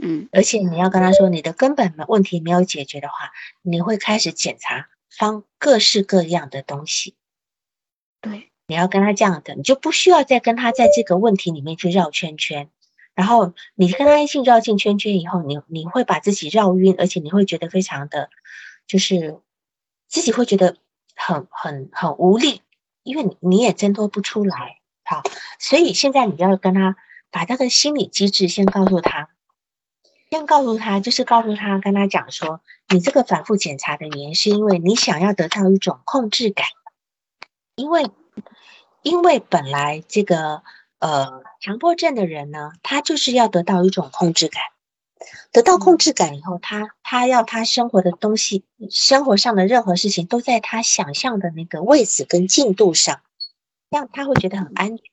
[0.01, 7.15] 嗯，而且你要跟他说你的根本问题没有解决的话，你会开始检查方各式各样的东西。
[8.21, 12.71] 对，你要跟他这样的，你就不需要再跟他在这个问题里面去绕圈圈。
[13.15, 18.31] 然后你跟他一起绕进圈圈以后，你你会把自己绕晕，而且你会觉得非常的，
[18.87, 19.41] 就是
[20.07, 20.77] 自己会觉得
[21.17, 22.63] 很很很无力。
[23.09, 25.23] 因为你你也挣脱不出来，好，
[25.59, 26.95] 所以现在你要跟他
[27.31, 29.31] 把这个心理机制先告诉他，
[30.29, 36.67] 先告诉他，就是告诉他，跟他讲说，你这个反复检查的原因是因为你想要得到一种控制感，
[37.77, 38.11] 因为
[39.01, 40.63] 因为本来这个
[40.99, 44.63] 呃强迫症的人呢，他就是要得到一种控制感。
[45.53, 53.21] 得到控制感以后，他他要他生活的东西，生活上的任何事情都在他想象的那个位置跟进度上，
[53.91, 55.05] 这样他会觉得很安全。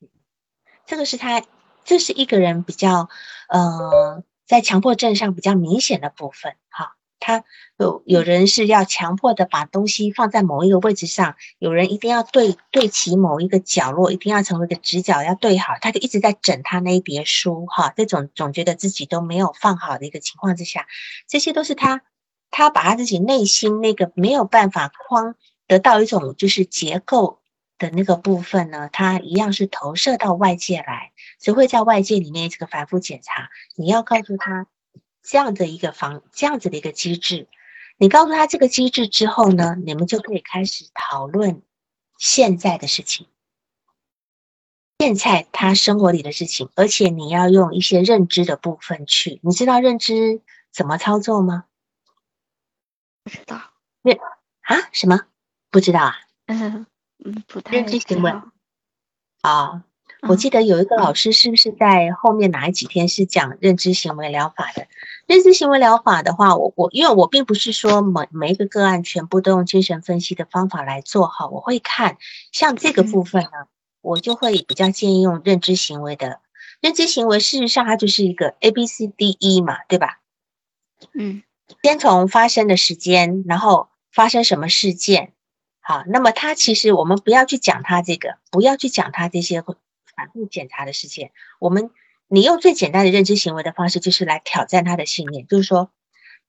[0.86, 1.44] 这个是他，
[1.84, 3.10] 这是一个人比较，
[3.50, 6.96] 呃，在强迫症上比较明显的部分，哈。
[7.26, 7.44] 他
[7.80, 20.86] 有有人是要强迫的把东西放在某一个位置上，有人一定要对对齐某一个角落，一定要成为一个直角要对好，他就一直在整他那一叠书哈，这种总觉得自己都没有放好的一个情况之下，
[21.28, 22.04] 这些都是他
[22.52, 25.34] 他把他自己内心那个没有办法框
[25.66, 27.40] 得到一种就是结构
[27.80, 31.12] 的那个部分呢，他一样是投射到外界来，
[31.42, 34.68] 只会在外界里面这个反复检查，你要告诉他。
[35.26, 37.48] 这样的一个方，这样子的一个机制，
[37.98, 41.64] 你告诉他这个机制之后呢，你们就可以开始讨论
[42.18, 43.28] 现在的事情，
[45.00, 51.66] 现在他生活里的事情，而且你要用一些认知的部分去，你知道认知怎么操作吗？
[53.24, 53.60] 不知道。
[54.04, 54.18] 认
[54.62, 54.90] 啊？
[54.92, 55.26] 什么？
[55.72, 56.16] 不知道啊？
[56.46, 56.86] 嗯
[57.26, 58.52] 嗯，不太认知行为道
[59.42, 59.84] 啊。
[60.22, 64.88] 我记得得有一个老师，是不是在后面哪几天是讲认知行为疗法的？
[65.28, 72.18] 认知行为疗法的话，我我因为我并不是说每每一个个案全部都用精神分析的方法来做哈，我会看
[72.52, 73.68] 像这个部分呢，
[74.02, 76.40] 我就会比较建议用认知行为的。
[76.82, 80.20] 认知行为事实上它就是一个 A B C D E 嘛，对吧？
[81.14, 81.44] 嗯
[81.84, 85.34] 先从发生的时间，然后发生什么事件，
[85.80, 89.62] 好，那么它其实我们不要去讲它这个，不要去讲它这些
[90.16, 91.32] 反复检查的事件。
[91.60, 91.92] 我们
[92.28, 95.92] 你用最简单的认知行为的方式，就是来挑战他的信念，就是说，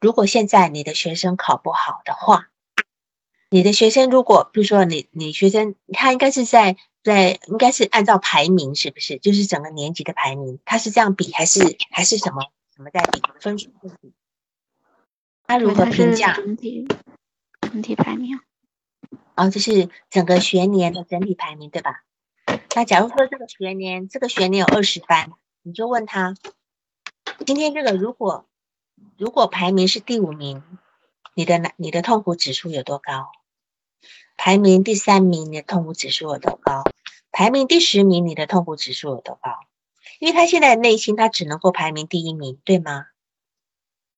[0.01, 2.49] 如果现在你的学生考不好的话，
[3.51, 9.19] 你的学生如果比如说你你学生他应该是在在应该是按照排名是不是？
[9.19, 12.43] 就是整个年级的排名，他是这样比还是还是什么
[12.75, 14.13] 什么在比分数在比？
[15.47, 16.35] 他如何评价？
[16.35, 16.89] 整体
[17.61, 18.41] 整体排名。
[19.37, 22.03] 哦，就是整个学年的整体排名，对吧？
[22.75, 26.35] 那假如说这个学年，这个学年有二十班，你就问他，
[27.47, 28.47] 今天这个如果
[29.17, 30.63] 如果排名是第五名，
[31.35, 33.31] 你的难你的痛苦指数有多高？
[34.37, 36.85] 排名第三名，你的痛苦指数有多高？
[37.33, 39.61] 排名第十名，你的痛苦指数有多高？
[40.19, 43.07] 因为他现在内心他只能够排名第一名，对吗？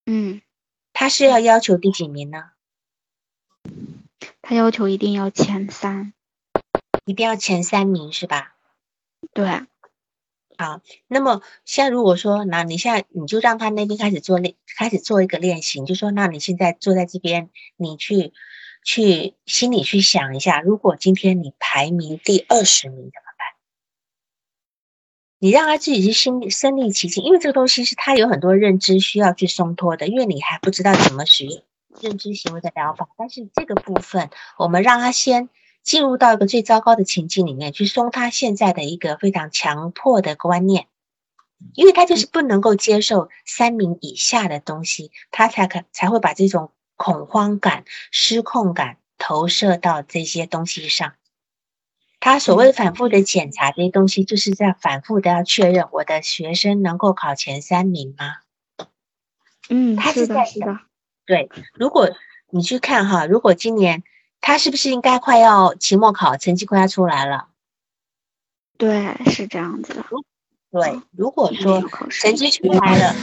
[0.06, 0.42] 嗯，
[0.92, 2.50] 他是要要求第几名呢？
[4.42, 6.12] 他要求一定要前三。
[7.08, 8.54] 一定要前三名是吧？
[9.32, 9.46] 对，
[11.06, 18.34] 那么现在如果说，那你现在你就让他那边开始做练，开始做一个练习，你就说，那你现在坐在这边，你去
[18.84, 23.56] 去心里去想一下，如果今天你排名第二十名怎么办？
[25.38, 31.62] 你让他自己去心里身临其境，因为这个东西是他有很多认知需要去松脱的，因为你还不知道怎么使用
[32.02, 35.48] 认知行为的疗法，但是这个部分我们让他先。
[35.88, 40.86] 进入到一个最糟糕的情境里面去松他现在的一个非常强迫的观念，
[41.72, 51.14] 因为他就是不能够接受三名以下的东西，他才可才会把这种恐慌感、失控感投射到这些东西上。
[52.20, 58.34] 他所谓反复的检查这些东西，就是在反复的要确认我的学生能够考前三名吗？
[59.70, 60.80] 嗯，他是在是的，是的，
[61.24, 62.10] 对，如果
[62.50, 64.02] 你去看哈，如果今年
[64.40, 67.48] 他是不是应该快要期末考，成绩快要出来了？
[68.76, 70.04] 对，是这样子的。
[70.70, 73.14] 对，如果说成绩出来了，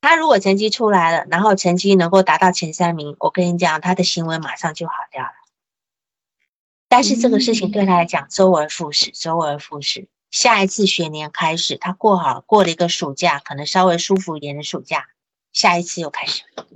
[0.00, 5.32] 他如果成绩出来了，然后成绩能够达到前三名，我跟你讲，他的行为马上就好掉了。
[6.88, 10.08] 但是这个事情对他来讲周而复始，周而复始。
[10.30, 15.08] 下一次学年开始，他过好过了一个暑假，可能稍微舒服一点的暑假，
[15.52, 16.66] 下一次又开始了。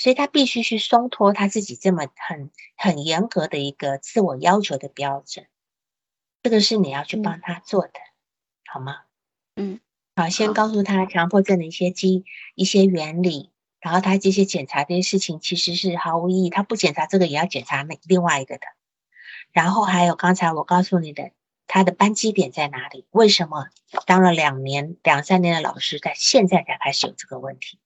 [0.00, 5.46] 所以他必须去松脱他自己这么很很严格的一个自我要求的标准，
[6.42, 7.92] 这个是你要去帮他做的，
[8.64, 9.02] 好吗？
[9.56, 9.78] 嗯，
[10.16, 18.62] 好，先告诉他强迫症的一些基一些原理，然后他这些检查这些事情其实是毫无意义，他不检查这个也要检查那另外一个的。
[19.52, 21.32] 然后还有刚才我告诉你的，
[21.66, 23.04] 他的扳机点在哪里？
[23.10, 23.66] 为什么
[24.06, 27.78] 当了两年、两三年的老师，在现在才开始有这个问题？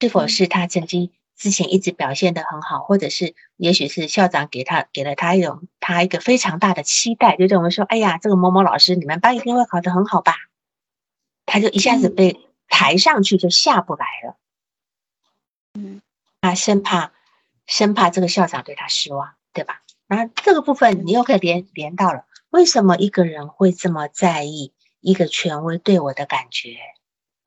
[0.00, 10.34] 是否嗯是他曾经之前一直表现的很好，或者是也许是校长给他给了他一种他一个非常大的期待，就认为说，哎呀，这个某某老师，你们班一定会考得很好吧？
[11.46, 14.36] 他就一下子嗯被抬上去，就下不来了。
[15.74, 16.02] 嗯，
[16.40, 17.12] 他生怕
[17.66, 19.82] 生怕这个校长对他失望，对吧？
[20.06, 26.78] 然后这个部分你又可以连连到了，为什么一个人会这么在意一个权威对我的感觉？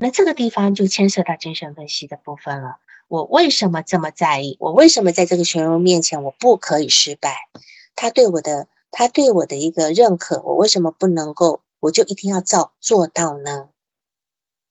[0.02, 2.80] 那这个地方就牵涉到精神分析的部分了。
[3.08, 4.58] 我为什么这么在意？
[4.60, 7.48] 我为什么在这个权威面前我不可以失败？
[7.96, 11.62] 他对我的他对我的一个认可，我为什么不能够？
[11.80, 13.70] 我就一定要照做到呢？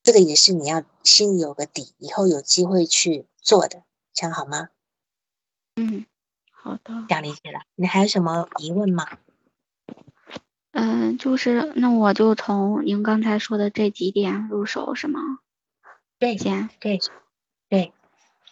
[0.02, 4.70] 这个也是你要心里有个底，以后有机会去做的，这样好吗？
[5.76, 6.06] 嗯，
[6.50, 7.04] 好的。
[7.08, 7.60] 这样理解了。
[7.76, 9.06] 你还有什么疑问吗？
[10.72, 15.20] 嗯，就是那我就从您刚才说的这几点入手是吗？
[16.18, 16.98] 对先，对
[17.68, 17.92] 对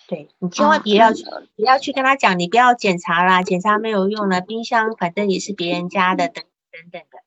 [0.08, 7.18] 对，你千万啊不要那去、不要去跟他讲，你不要检查啦，检查没有用了，冰箱反正也是别人家的，等等等的，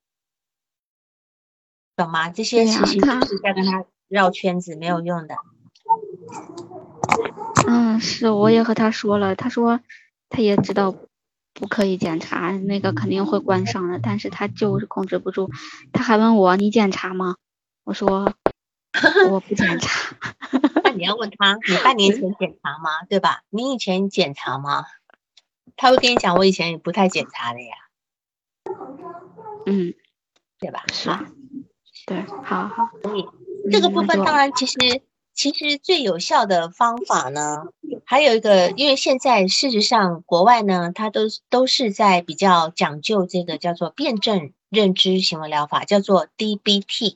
[1.96, 2.30] 懂吗？
[2.30, 5.36] 这些对呀其实他就是在跟他绕圈子，没有用的。
[7.68, 9.80] 嗯，是，我也和他说了，他说
[10.30, 10.96] 他也知道
[11.54, 15.50] 不可以检查，那个肯定会关上的，但是他就是控制不住。
[15.94, 17.36] 他还问我你检查吗？
[17.84, 18.34] 我说
[19.30, 20.16] 我不检查。
[20.84, 23.04] 那 你要问他，你半年前检查吗？
[23.10, 23.44] 对吧？
[23.50, 24.86] 你以前检查吗？
[25.76, 27.76] 他会跟你讲，我以前也不太检查的呀。
[29.66, 29.94] 嗯，
[30.60, 30.84] 对吧？
[30.92, 31.10] 是，
[32.06, 32.90] 对，好好。
[33.04, 33.26] 所以
[33.72, 34.78] 这个部分当然其实。
[35.42, 37.64] 其实最有效的方法呢，
[38.06, 47.16] 还有一个，因为现在事实上国外呢，它都都是在比较讲究这个叫做辩证认知行为疗法，叫做 DBT。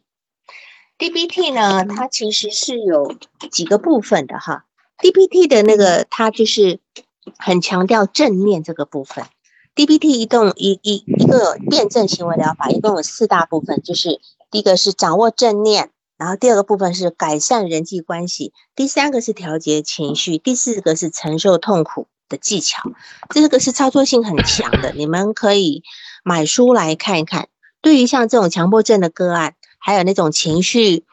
[0.97, 3.15] DBT 呢，它其实是有
[3.51, 4.65] 几个部分的哈。
[4.97, 6.79] DBT 的那个它就是
[7.37, 9.23] 很强调正念这个部分。
[9.75, 14.19] DBT 一共一一一个辩证行为疗法一共有四大部分，就是
[14.49, 15.91] 第一个是掌握正念。
[16.17, 22.91] 然后第二个部分是改善人际关系，第三个是调节情绪，第四个是承受痛苦的技巧。
[23.29, 25.83] 这个是操作性很强的，你们可以
[26.23, 27.49] 买书来看一看。
[27.81, 31.03] 对于像这种强迫症的个案，还有那种情绪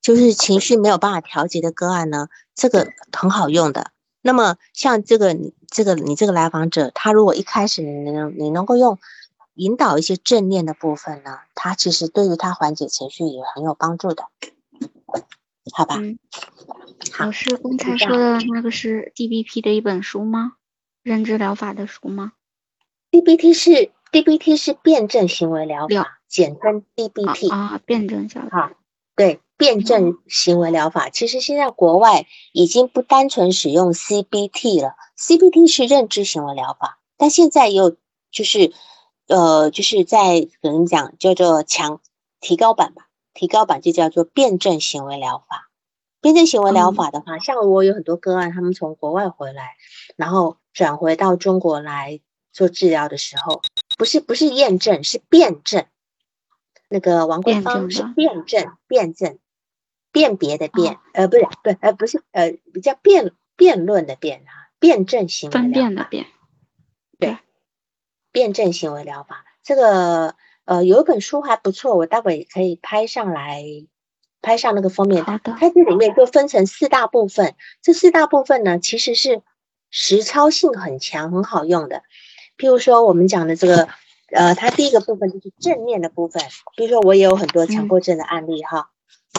[0.00, 3.90] 就是情绪没有办法调节的个案呢，这个很好用的。
[4.22, 5.34] 那么像这个
[5.68, 8.98] 这个你这个来访者，他如果一开始你能你能够用
[9.60, 14.24] 引导一些正念的部分呢，它其实对于他缓解情绪也很有帮助的。
[15.74, 15.96] 好吧，
[17.18, 20.52] 老师刚才说的那个是 DBT 的一本书吗？
[21.02, 22.32] 认知疗法的书吗
[23.10, 28.72] ？DBT 是 DBT 是辩证行为疗法，简称 DBT 啊，辩证疗法。
[29.14, 37.98] 对，辩证行为疗法，其实现在国外已经不单纯使用 CBT 了，CBT 是认知行为疗法，但现在有
[38.30, 38.72] 就是
[39.30, 42.00] 呃，就是在可能讲叫做强
[42.40, 43.06] 提高版吧。
[43.32, 45.70] 提高版就叫做辩证行为疗法。
[46.20, 49.76] 辩证行为疗法的话，像我有很多个案，他们从国外回来，
[50.16, 52.20] 然后转回到中国来
[52.52, 53.62] 做治疗的时候，
[53.96, 55.86] 不是不是验证，是辩证。
[56.88, 59.38] 那个王桂芳是辩证，辩证，
[60.10, 66.26] 辨别的辩，呃，不是，不，呃，不是，呃，比较辩辩论的辩啊，辩证行为分辨的辩，
[67.20, 67.38] 对，
[68.32, 70.34] 辩证行为疗法这个。
[70.66, 73.64] 呃，有一本书还不错，我待会可以拍上来，
[74.40, 75.24] 拍上那个封面。
[75.24, 75.56] 好的。
[75.58, 79.42] 它这里面就分成四大部分，这四大部分呢，其实是
[79.90, 82.04] 实操性很强、很好用的。
[82.56, 83.88] 譬如说，我们讲的这个，
[84.30, 86.40] 呃，它第一个部分就是正面的部分。
[86.76, 88.90] 比如说，我也有很多强迫症的案例哈，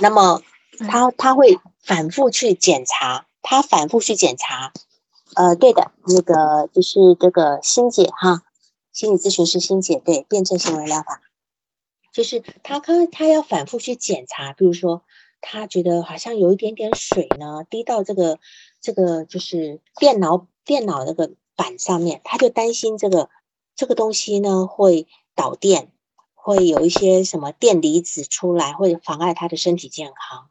[0.02, 0.42] 那么
[0.80, 4.74] 他他会反复去检查，他反复去检查。
[5.36, 8.42] 呃，对的，那个就是这个欣姐哈。
[8.92, 11.22] 心理咨询师欣姐对辩证行为疗法，
[12.14, 15.04] 就是他可他要反复去检查，比如说
[15.40, 18.40] 他觉得好像有一点点水呢滴到这个
[18.82, 23.30] 这个就是电脑电脑那个板上面，他就担心这个
[23.76, 25.92] 这个东西呢会导电，
[26.34, 30.50] 会有一些什么电离子出来，会妨碍他的身体健康，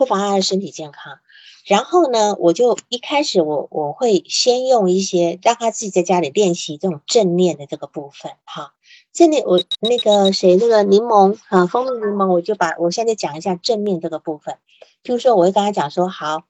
[0.00, 1.18] 会妨碍他的身体健康。
[1.66, 8.72] 然后呢，我就一开始我我会先用一些让他自己在家里练习这种正念的这个部分哈。
[9.12, 14.56] 正念我那个谁那个柠檬啊，蜂蜜柠檬，我就把我现在讲一下正念这个部分。
[15.02, 16.44] 就是说，我会跟他讲说，好，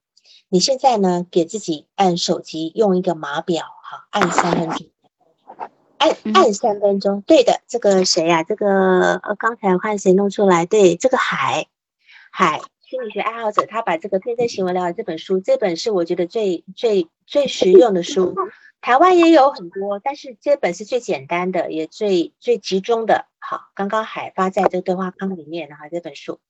[0.49, 4.87] 你现在呢给自己按手机用一个码表哈，按三分钟，
[5.99, 7.21] 按按三分钟。
[7.23, 8.45] 对的，这个谁呀？
[8.45, 10.67] 这个呃，刚才我看谁弄出来？
[10.67, 11.67] 对，这个海
[12.31, 12.61] 海。
[12.91, 18.35] 心理学爱好者，他把这个《辩证行为疗法》这本书，这本是我觉得最最最实用的书。
[18.83, 23.27] 台湾也有很多，但是这本是最简单的，也最最集中的。
[23.39, 26.41] 好，刚刚海发在这个对话框里面然后，这本书。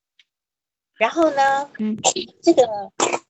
[0.94, 1.98] 然后呢，嗯，
[2.42, 2.62] 这个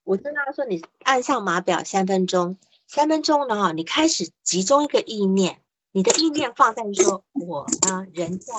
[0.05, 5.59] 我跟他说，你按上码表三分钟，三分钟呢，哈，你开始集中一个意念，
[5.91, 8.55] 你的意念放在说，我呢，人在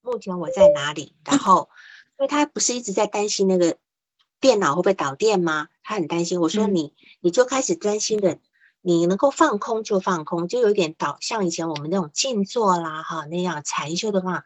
[0.00, 1.14] 目前我在哪里？
[1.26, 1.68] 然后，
[2.18, 3.76] 因为他不是一直在担心那个。
[4.40, 5.68] 电脑会不会导电吗？
[5.82, 6.40] 他很担心。
[6.40, 8.38] 我说你，你就开始专心的，
[8.80, 14.44] 你能够放空就放空，就有点导像以前我们那种静坐啦哈那样禅修的话。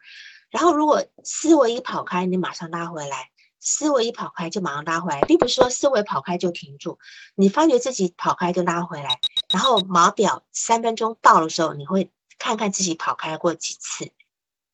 [0.49, 3.29] 然后如果思维一跑开，你马上拉回来；
[3.61, 6.99] 思维一跑开就马上拉回来，并不是说思维跑开就停住。
[7.35, 14.11] 你发觉自己跑开就拉回来，然后码表三分钟到的时候，你会看看自己跑开过几次。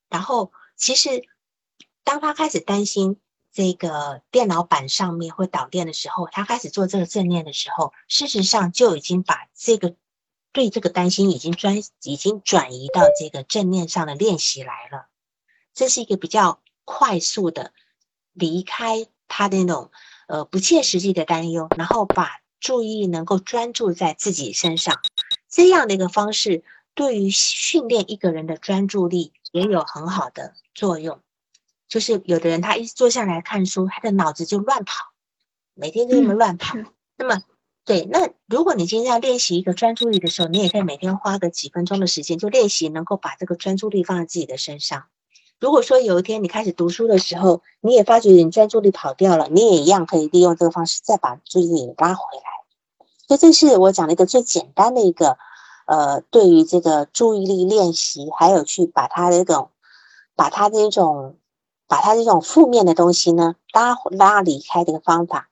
[0.10, 1.24] 然后其实
[2.04, 3.20] 当他开始担心。
[3.54, 9.96] 这个电脑板上面会导电的时候，他开始做这个正念的时候，事实上就已经把这个
[10.54, 15.08] 对这个担心已经专已经转移到这个正念上的练习来了。
[15.74, 17.74] 这是一个比较快速的
[18.34, 19.92] 离开他的那种
[20.28, 25.02] 呃不切实际的担忧，然后把注意能够专注在自己身上，
[25.50, 31.20] 这样的一个方式，对于训练一个人的专注力也有很好的作用。
[31.92, 35.12] 就是有的人他一坐下来看书，他的脑子就乱跑，
[35.74, 36.78] 每天都这么乱跑。
[37.18, 37.44] 那么，
[37.84, 45.04] 对，那如果你今天要练习一个专注力的时候，你也可以每天花个几分钟的时间，就练习能够把这个专注力放在自己的身上。
[45.60, 53.06] 如果说有一天你开始读书的时候，你也发觉你专注力跑掉了，你也一样可以利用这个方式再把注意力拉回来。
[53.28, 55.38] 所以这是我讲的一个最简单的一个，
[55.88, 59.72] 呃，对于这个注意力练习，还有去把它的一种，
[60.38, 61.38] 把它的一种，
[61.92, 65.50] 把它这种负面的东西呢拉拉离开这个方法。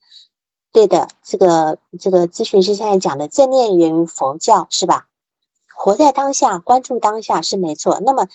[0.72, 5.08] 对的，这个这个咨询师现在讲的正念源于佛教是吧？
[5.76, 8.00] 活在当下，关注当下是没错。
[8.00, 8.28] 那么。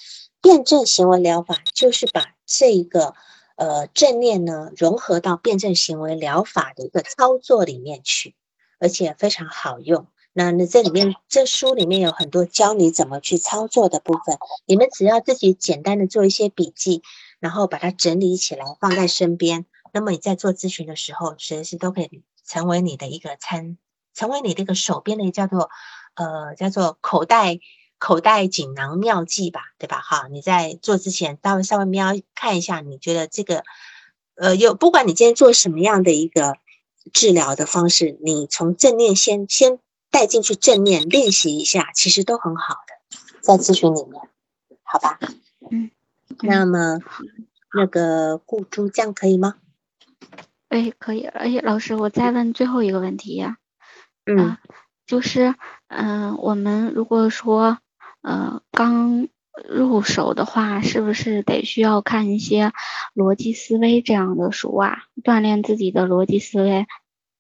[0.45, 3.15] 辩证行为疗法就是把这一个
[3.57, 8.35] 呃正念呢融合到辩证行为疗法的一个操作里面去，
[8.79, 10.07] 而且非常好用。
[10.35, 14.37] 那那这里面这书里面有很多教你怎么去操作的部分，
[14.67, 17.03] 你们只要自己简单的做一些笔记，
[17.45, 23.77] 然后把它整理起来放在身边，那么你在做咨询的时候，随时都可以成为你的一个参，
[24.15, 25.69] 成为你这个手边的叫做
[26.15, 27.59] 呃叫做口袋。
[27.97, 29.99] 口袋锦囊妙计吧，对吧？
[30.01, 33.63] 哈，你在做之前，稍微稍微瞄看一下，你觉得这个，
[34.35, 36.59] 呃，有不管你今天做什么样的一个
[37.15, 39.79] 治疗的方式，你从正念先先
[40.11, 44.21] 带进去正念练习一下，其实都很好的，在咨询里面，
[44.83, 45.19] 好吧？
[45.71, 45.91] 嗯，
[46.43, 46.99] 那么
[47.75, 49.57] 那个顾珠这样可以吗？
[50.69, 51.25] 哎，可以。
[51.25, 53.57] 而且老师，我再问最后一个问题呀，
[54.27, 54.57] 嗯，
[55.07, 55.55] 就是
[55.89, 57.79] 嗯，我们如果说。
[58.27, 59.29] 呃，刚
[59.69, 62.73] 入手的话，是不是得需要看一些
[63.15, 66.87] 逻辑思维这样的书啊，锻炼自己的逻辑思维？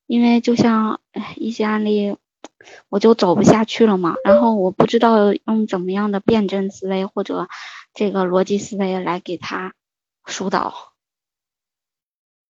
[0.07, 1.01] 因为就像
[1.37, 2.19] 一些案例，
[2.91, 4.15] 我就走不下去了嘛。
[4.25, 7.49] 然后我不知道用怎么样的辩证思维或者
[7.95, 9.73] 这个逻辑思维来给他
[10.27, 10.93] 疏导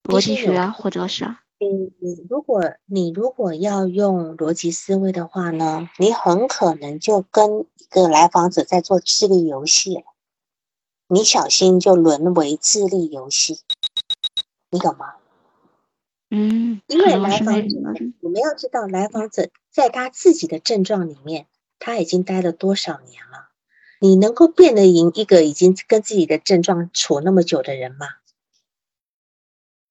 [0.02, 1.24] 逻辑学，或者是。
[1.58, 10.02] 嗯，你如果你如果要用逻辑思维的话呢，你很可能就跟一个来访者在做智力游戏了，
[11.08, 13.60] 你小心就沦为智力游戏，
[14.70, 15.14] 你懂吗？
[16.30, 17.76] 嗯，因为来访者，
[18.20, 21.46] 我们要知道来访者在他自己的症状里面，
[21.78, 23.43] 他已经待了多少年了？
[24.04, 28.06] 你能够变得赢一个已经跟自己的症状处那么久的人吗？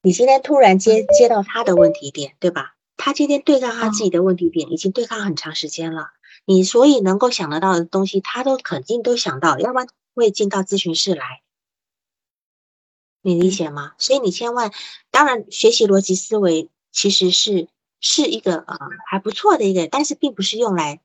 [0.04, 2.76] 你今天突然接接到他的问题点，对吧？
[2.96, 6.12] 他今天对抗他自己的问题点，已经对抗很长时间了。
[6.46, 11.42] 你所以能够想得到的东西，他都肯定都想到，要不然会进到咨询室来。
[13.24, 13.94] 你理解吗？
[13.98, 14.72] 所以你千万，
[15.10, 17.68] 当然学习逻辑思维其实是
[18.00, 18.78] 是一个呃
[19.10, 21.02] 还不错的一个，但是并不是用来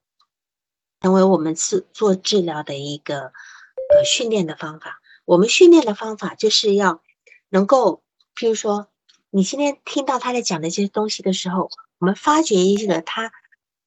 [1.01, 5.01] 成为我们治做治疗的一个呃训练的方法。
[5.25, 7.03] 我们训练的方法就是要
[7.49, 8.03] 能够。
[8.35, 8.87] 譬如说，
[9.31, 13.33] 你今天听到他在讲的一些东西的时候，我们发掘一个他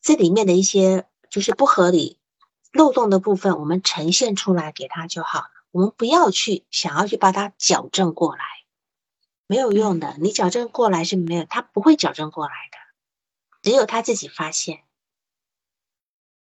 [0.02, 2.20] 这里面的一些就是不合理、
[2.74, 5.46] 漏洞的部分，我们呈现出来给他就好了。
[5.72, 8.44] 我们不要去想要去把它矫正过来，
[9.48, 10.18] 没有用的。
[10.20, 12.78] 你矫正过来是没有，他不会矫正过来的，
[13.62, 14.84] 只有他自己发现。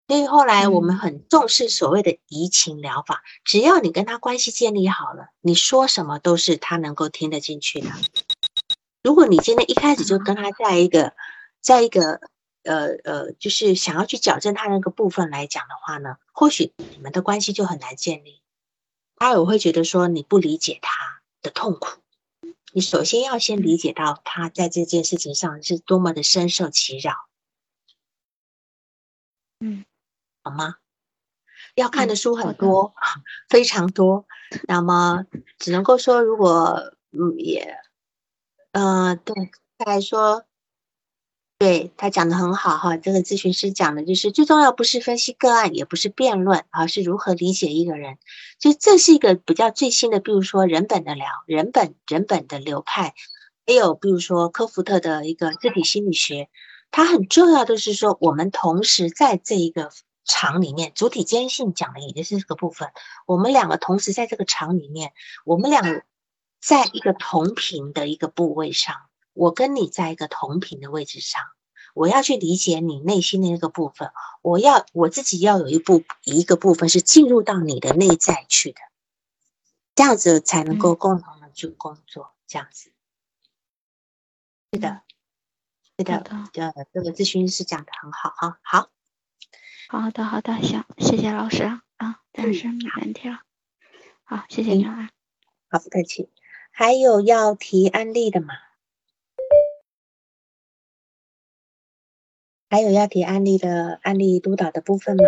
[0.07, 7.89] 所以后来我们很重视所谓的移情疗法，只要你跟他关系建立好了，你说什么都是他能够听得进去的。
[9.03, 11.15] 如果你今天一开始就跟他在一个，
[11.63, 12.21] 在一个
[12.65, 18.43] 呃呃，就是想要去矫正他那个部分来讲的话呢，或许你们的关系就很难建立。
[19.17, 22.01] 他也会觉得说你不理解他的痛苦。
[22.73, 27.15] 你首先要先理解到他在这件事情上是多么的深受其扰。
[29.61, 29.87] 嗯。
[30.45, 30.77] 好吗？
[31.75, 32.95] 要看的书很多，
[33.49, 34.27] 非常多。
[34.69, 35.25] 那么
[35.59, 37.79] 只能够说，如果嗯也，
[38.73, 40.45] 呃对，他来说，
[41.59, 42.97] 对他讲的很好哈。
[42.99, 48.19] 这个咨询师讲的就是最重要，不是分析个案，也不是辩论，而是如何理解一个人。
[48.61, 53.15] 就这是一个比较最新的，比如说人本的疗，人本人本的流派，
[53.67, 56.51] 还有比如说科福特的一个自体心理学。
[56.91, 59.91] 它很重要的是说，我们同时在这一个。
[60.25, 62.93] 场里面主体坚信讲的也就是这个部分，
[63.27, 65.13] 我们两个同时在这个场里面，
[65.45, 66.05] 我们两个
[66.61, 71.43] 在一个同频的一个部位上，我跟你在一个同频的位置上，
[71.95, 74.11] 我要去理解你内心的那个部分，
[74.41, 78.81] 我要我自己要有一部一个部分是进入到你的内在去的，
[79.95, 82.93] 这样子才能够共同的去工作，这样子，
[84.73, 85.03] 是的，
[85.99, 88.59] 是的，好的，这这个咨询师讲的很好啊。
[88.63, 88.89] 好，
[89.89, 91.63] 好的，好的，行，谢谢老师
[91.97, 93.43] 啊，暂时没问题了。
[94.25, 95.11] 好，谢谢你啊。
[95.69, 96.31] 好，不客气。
[96.71, 98.55] 还有要提案例的吗？
[102.71, 105.23] 还有要提案例的案例督导的部分吗？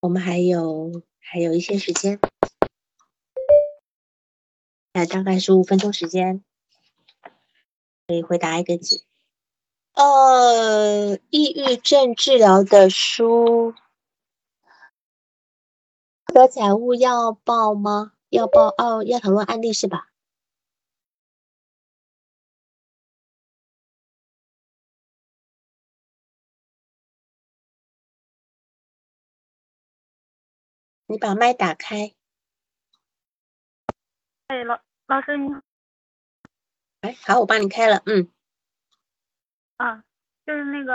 [0.00, 2.18] 我们还有还有一些时间，
[4.92, 6.42] 那大概十五分钟时间，
[8.08, 9.05] 可以回答一个字。
[9.96, 13.74] 呃，抑郁症治疗的书，
[16.26, 18.12] 和财务要报吗？
[18.28, 20.10] 要报哦，要讨论案例是吧？
[31.06, 32.12] 你把麦打开。
[34.48, 35.48] 哎，老老师你
[37.00, 38.02] 哎，好，我帮你开了。
[38.04, 38.30] 嗯
[39.76, 40.02] 啊，
[40.46, 40.94] 就是那个，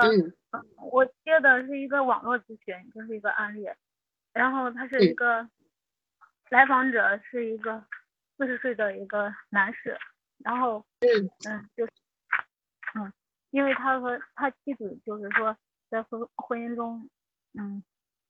[0.91, 3.67] 我接的是一个网络咨询，就是一个案例，
[4.33, 5.15] 然后他是一嗯。
[5.15, 5.49] 个
[6.49, 7.85] 来访者是一个
[8.37, 9.97] 四十岁的一个男士，
[10.39, 11.29] 然后嗯。
[11.47, 11.91] 嗯就是
[12.93, 13.13] 嗯，
[13.51, 15.55] 因为他和他妻子就是说
[15.89, 17.09] 在婚婚姻中，
[17.53, 17.83] 嗯，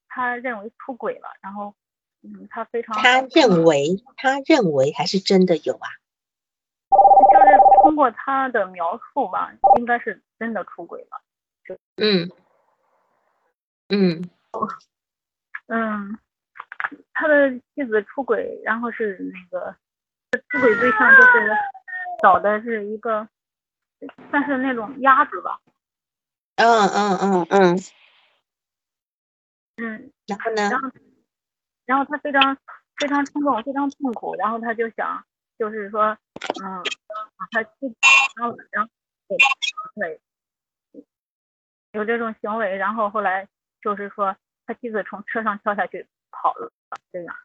[0.08, 1.74] 他认为出轨了，然后
[2.22, 5.90] 嗯他非常他认为，他认为还是真的有啊？
[7.92, 11.22] 就是通过他的描述吧，应该是真的出轨了。
[11.98, 12.30] 嗯
[13.90, 14.22] 嗯
[15.68, 16.18] 嗯，
[17.14, 19.76] 他的妻子出轨，然后是那个
[20.50, 21.52] 出轨对象就是
[22.22, 23.28] 找的是一个
[24.30, 25.60] 算是那种鸭子吧，
[26.56, 27.78] 嗯嗯嗯嗯，
[29.78, 30.80] 嗯，然后呢然？
[30.80, 30.90] 后
[31.86, 32.58] 然后他非常
[32.98, 35.24] 非常冲动，非常痛苦，然后他就想
[35.58, 36.18] 就是说，
[36.64, 36.84] 嗯，
[37.42, 37.96] 把他妻子
[38.36, 38.92] 杀了，然后
[39.28, 39.36] 给
[39.96, 40.22] 对
[41.94, 43.48] 有这种行为，然后后来
[43.82, 44.36] 就是说
[44.66, 46.72] 他妻子从车上跳下去跑了，
[47.12, 47.36] 这样。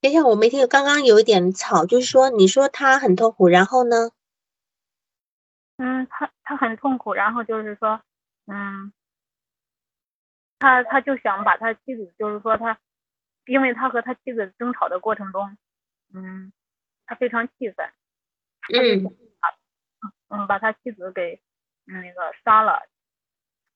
[0.00, 4.10] 等一下，我没听，刚刚有一点吵，就是说，你说他很痛苦，然后呢？
[5.78, 8.00] 嗯，他他很痛苦，然后就是说，
[8.46, 8.92] 嗯，
[10.58, 12.78] 他他就想把他妻子，就是说他，
[13.46, 15.58] 因为他和他妻子争吵的过程中，
[16.14, 16.52] 嗯，
[17.04, 17.90] 他非常气愤，
[18.74, 19.04] 嗯。
[20.28, 21.40] 把嗯把他妻子给
[21.86, 22.82] 嗯那个杀了，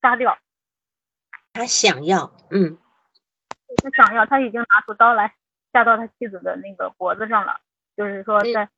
[0.03, 0.37] 杀掉。
[1.53, 2.79] 他想要，嗯。
[3.83, 5.35] 他想要，他已经拿出刀来
[5.73, 7.61] 架到他妻子的那个脖子上了，
[7.97, 8.53] 就是说嗯。
[8.53, 8.69] 在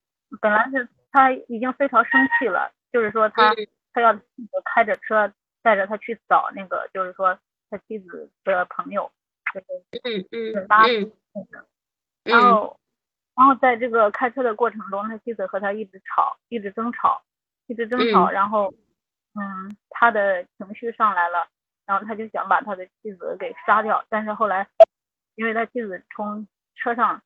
[0.40, 3.66] 本来是他已经非常生气了，就是说他嗯。
[3.92, 5.32] 他要妻子开着车
[5.62, 7.38] 带着他去找那个，就是说
[7.70, 9.10] 他妻子的朋友，
[9.54, 9.66] 就是
[10.04, 11.12] 嗯嗯拉嗯。
[11.34, 11.66] 那个，
[12.24, 12.52] 然嗯。
[12.54, 12.80] 后
[13.34, 17.22] 然后在这个开车的过程中，他妻子和他一直吵，一直争吵，
[17.66, 18.32] 一直争吵，嗯。
[18.32, 18.72] 然后
[19.34, 21.48] 嗯他的情绪上来了，
[21.86, 24.68] 然后他就想把他的妻子给杀掉，但是后来
[25.36, 27.22] 因为他妻子从车上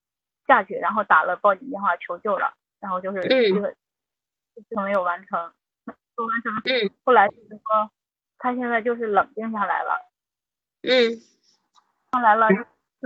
[0.46, 3.54] 下去，然后打了报警电话求救了，然后就是嗯。
[3.54, 5.52] 这个事情没有完成，
[5.84, 6.90] 没有完成，嗯。
[7.04, 7.90] 后来就是说
[8.38, 10.00] 他现在就是冷静下来了。
[10.82, 11.20] 嗯。
[12.12, 12.48] 上来了，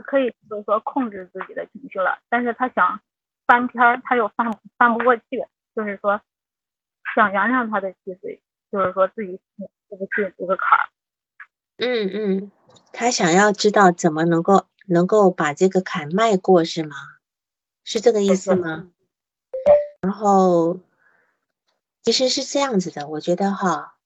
[0.00, 3.00] 是可以就是说控制自己的情绪了，但是他想
[3.46, 5.46] 翻篇儿，他又翻翻不过去，
[5.76, 6.20] 就是说
[7.14, 8.40] 想原谅他的妻子，
[8.72, 9.38] 就是说自己
[9.88, 10.88] 过不去这个坎儿。
[11.76, 12.52] 嗯嗯，
[12.92, 16.96] 他想要知道怎么能够能够把这个坎迈过，是吗？
[17.84, 18.90] 是这个意思吗？
[20.00, 20.80] 然后
[22.02, 23.96] 其实是这样子的，我觉得哈，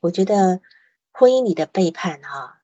[0.00, 0.60] 我觉得
[1.10, 2.62] 婚姻里的背叛哈，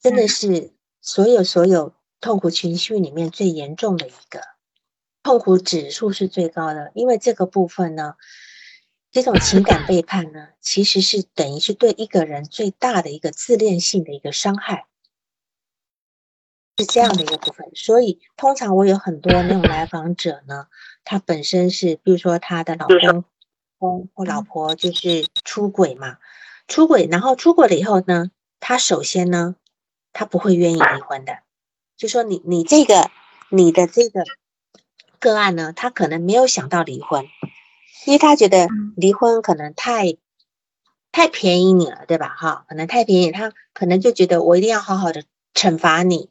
[0.00, 4.42] 真的嗯是所有所有痛苦情绪里面最严重的一个，
[5.22, 8.14] 痛苦指数是最高的，因为这个部分呢，
[9.10, 14.86] 这种情感背叛呢，其实是等于是对一个人最大的一个自恋性的一个伤害。
[16.76, 20.68] 是这样的一个部分，所以通常我有很多那种来访者呢，
[21.04, 23.24] 他本身是，比如说他的老公。
[23.78, 26.18] 公或老婆就是出轨嘛，
[26.68, 29.56] 出轨，然后出轨了以后呢，他首先呢，
[30.12, 31.38] 他不会愿意离婚的，
[32.00, 33.10] 就说你你这个
[33.50, 34.24] 你的这个
[35.18, 37.26] 个案呢，他可能没有想到离婚，
[38.06, 40.16] 因为他觉得离婚可能太
[41.12, 42.34] 太便宜你了，对吧？
[42.38, 46.30] 哈，可能太便宜，他可能就觉得我一定要好好的惩罚你。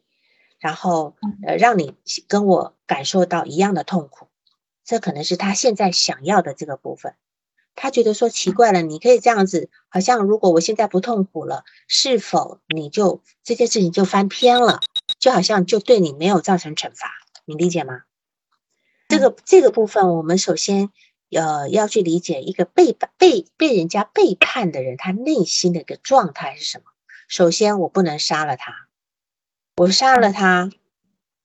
[0.58, 1.16] 然后
[1.46, 1.94] 呃，让你
[2.28, 4.28] 跟我感受到一样的痛苦，
[4.84, 7.14] 这可能是他现在想要的这个部分。
[7.76, 14.80] 他觉得说奇怪了，你可以这样子，好像如果我现在不痛苦了，是否你就这件事情就翻篇了？
[15.20, 17.12] 就好像就对你没有造成惩罚，
[17.46, 18.04] 你理解吗？
[19.08, 20.92] 这个这个部分，我们首先
[21.32, 26.86] 呃要去理解一个背叛被被人家背叛的人，他内心的一个状态是什么。
[27.28, 28.88] 首先，我不能杀了他，
[29.76, 30.72] 我杀了他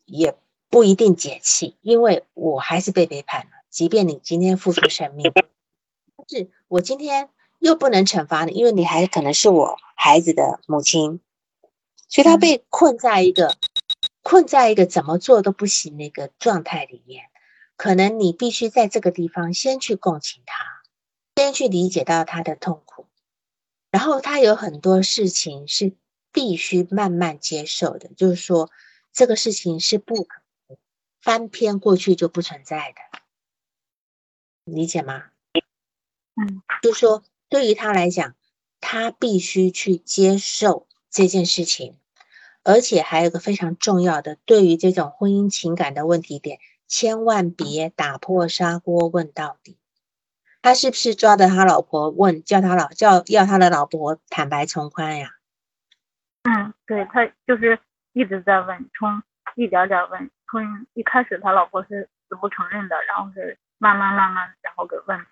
[0.04, 0.36] 也
[0.68, 3.50] 不一定解气，因为我还是被背叛了。
[3.70, 11.20] 即便你今天付出生命，但是我今天又不能惩罚你，因为你还可能是我孩子的母亲，
[12.14, 13.56] 所以他被困在一个
[14.22, 17.24] 困在一个怎么做都不行的一个状态里面。
[17.76, 20.64] 可能你必须在这个地方先去共情他，
[21.34, 23.08] 先去理解到他的痛苦。
[23.90, 25.96] 然后他有很多事情是
[26.30, 28.70] 必须慢慢接受的，就是说
[29.12, 30.40] 这个事情是不可
[31.20, 33.18] 翻篇过去就不存在的，
[34.72, 35.32] 理解吗？
[36.36, 38.36] 嗯，就是说对于他来讲，
[38.80, 41.98] 他必须去接受这件事情，
[42.64, 46.58] 而且还有一个非常重要的，对于这种婚姻情感的问题点，
[46.88, 49.78] 千万别打破砂锅问到底。
[50.62, 55.32] 他是不是抓着他老婆问，叫他老叫要他的老婆坦白从宽呀？
[56.44, 57.78] 嗯，对他就是
[58.14, 59.22] 一直在问，从
[59.56, 65.26] 一点点问，从一开始他老婆是死不承认的，然后是慢慢慢慢，然后给问。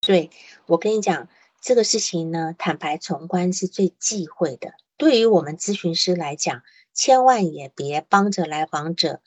[0.00, 0.30] 对
[0.64, 1.28] 我跟你讲，
[1.60, 4.72] 这个事情呢，坦白从宽是最忌讳的。
[4.96, 9.20] 对于我们咨询师来讲，千万也别帮着来访者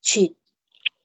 [0.00, 0.36] 去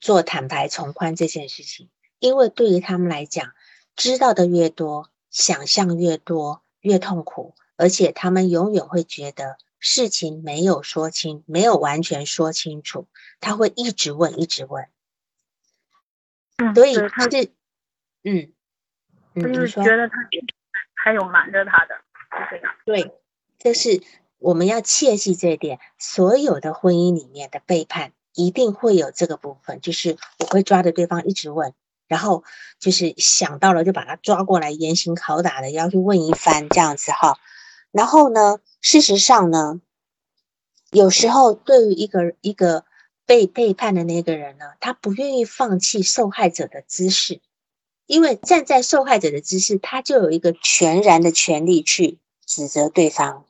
[0.00, 1.90] 做坦白从宽这件事情。
[2.18, 3.52] 因为对于他们来讲，
[3.94, 13.06] 知道的越多，想象越多，越痛苦，而且他们永远会觉得事情没有说清，没有完全说清楚，
[13.38, 14.88] 他会一直问，一直问。
[16.56, 17.52] 嗯，所以他是，
[18.24, 18.52] 嗯，
[19.34, 20.16] 嗯，就是觉得他
[20.94, 21.94] 还有瞒着他的，
[22.32, 22.74] 就这样。
[22.84, 23.14] 对，
[23.58, 24.02] 这是
[24.38, 25.78] 我们要切记这一点。
[25.98, 31.74] 所有的婚姻里面的背叛，一定会有这个部分，就是我会抓着对方一直问。
[32.06, 32.42] 然后
[32.78, 37.38] 就是想到了就把他抓过来严刑拷打的，要去问一番这样子哈。
[37.90, 39.82] 然后呢，事实上呢，
[40.90, 42.86] 有时候对于一个一个
[43.26, 47.42] 被背叛的那个人呢，他不愿意放弃受害者的姿势，
[48.06, 53.44] 因为站在受害者的姿势，他就有一个全然的权利去指责对方，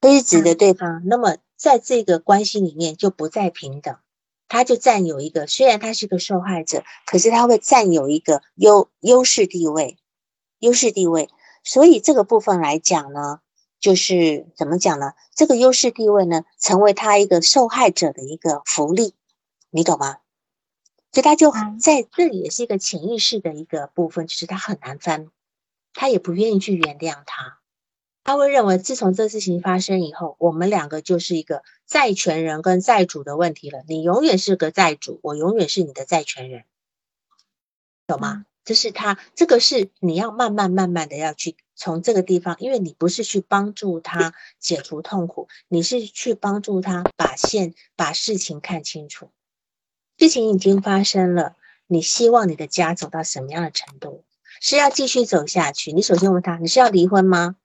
[0.00, 1.02] 可以指的对方。
[1.06, 3.96] 那么在这个关系里面就不再平等。
[4.50, 9.98] 他就占有一个，虽然他是个受害者，可是他会占有一个优优势地位，
[10.58, 11.28] 优势地位。
[11.64, 13.40] 所以这个部分来讲呢，
[13.78, 15.12] 就是怎么讲呢？
[15.34, 19.12] 这个优势地位呢，成为他一个受害者的一个福利，
[19.68, 20.16] 你懂吗？
[21.12, 25.28] 所以他就在这里也是一个潜意识的一个部分，就是他很难翻，
[25.92, 27.57] 他也不愿意去原谅他。
[28.28, 33.84] 他会认为，自从这事情发生以后，我们两个就是一个债权人跟债主的问题了。
[33.88, 36.64] 你永远是个债主，我永远是你的债权人，
[38.06, 38.44] 懂吗？
[38.66, 49.30] 这是他，这个是你要慢慢慢慢的要去从这个地方，因为你不是去帮助他解除痛苦，你是去帮助他把线把事情看清楚。
[50.18, 51.56] 事情已经发生了，
[51.86, 54.22] 你希望你的家走到什么样的程度？
[54.60, 55.92] 是要继续走下去？
[55.94, 57.56] 你首先问他，你是要离婚吗？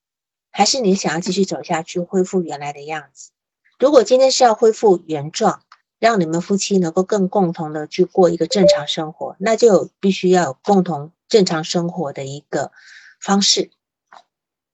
[0.56, 3.32] 还是你想要继续走下去，恢复原来的样子？
[3.80, 5.64] 如果今天是要恢复原状，
[5.98, 12.72] 让你们夫妻能够更共同的去过一个正常生活，那就必须要有共同正常生活的一个
[13.20, 13.72] 方式，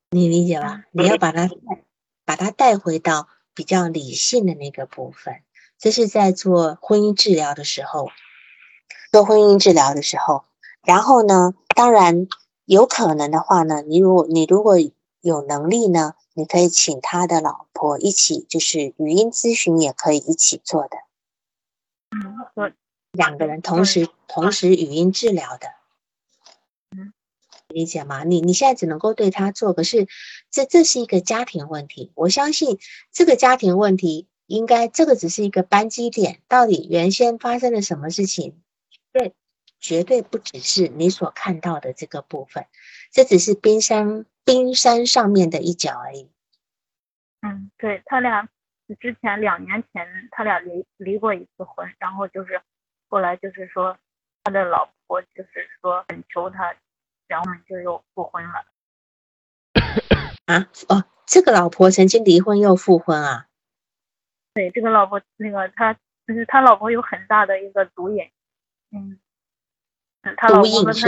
[0.10, 0.84] 你理解吧？
[0.92, 1.50] 你要把它
[2.26, 5.36] 把它带回到比较理性的那个部分。
[5.78, 8.10] 这是在做婚姻治疗的时候，
[9.14, 10.44] 做婚姻治疗的时候，
[10.84, 12.28] 然后呢，当然
[12.66, 14.76] 有可能的话呢，你如果你如果。
[15.22, 20.98] 有能力呢，你可以请他的老婆一起，就是语音咨询也可以一起做的。
[22.12, 22.72] 嗯，我
[23.12, 25.68] 两个人同时同时语音治疗的。
[26.98, 27.14] 嗯，
[27.68, 28.24] 理解吗？
[28.24, 30.08] 你你现在只能够对他做，可是
[30.50, 32.12] 这这是一个家庭问题。
[32.16, 32.80] 我相信
[33.12, 38.56] 这个家庭问题应该这个只是一个扳机点，到底原先发生了什么事情？
[39.12, 39.36] 对，
[39.80, 42.66] 绝对不只是你所看到的这个部分，
[43.12, 44.26] 这只是冰山。
[44.50, 46.32] 冰山上面的一角而已。
[47.42, 48.50] 嗯，对他俩
[49.00, 52.60] 之前两年前他俩离离过一次婚，然后就是
[53.10, 53.96] 后来就是说
[54.44, 56.76] 他的老婆就是说恳求他，
[57.28, 58.66] 然后们就又复婚了。
[60.48, 63.46] 啊哦，这个老婆曾经离婚又复婚啊？
[64.56, 65.94] 对，这个老婆那个他
[66.26, 68.32] 就是他老婆有很大的一个毒瘾，
[68.90, 69.20] 嗯，
[70.36, 71.08] 他老婆和他，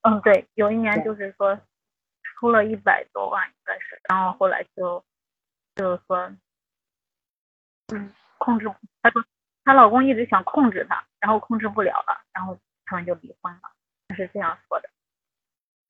[0.00, 1.60] 嗯，对，有一年就是说。
[2.44, 5.02] 出了一百多万应该是，然后后来就
[5.74, 6.30] 就是说，
[7.88, 8.70] 嗯，控制。
[9.00, 9.24] 她说
[9.64, 13.60] 她老公一直想控制她，然后控制不了了，然后他们就离婚了。
[14.08, 14.90] 他是这样说的。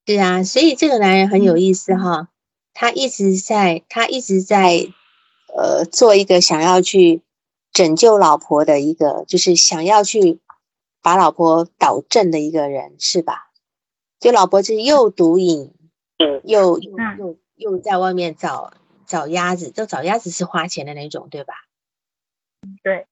[0.05, 2.29] 对啊，所以这个男人很有意思哈，
[2.73, 4.93] 他一直在，他一直在，
[5.53, 7.23] 呃，做一个想要去
[7.73, 10.39] 拯救老婆的一个，就是想要去
[11.03, 13.51] 把老婆导正的一个人，是吧？
[14.21, 15.75] 就老婆是又毒瘾，
[16.45, 18.73] 又又又又在外面找
[19.07, 21.55] 找鸭子，就找鸭子是花钱的那种，对吧？
[22.83, 23.07] 对，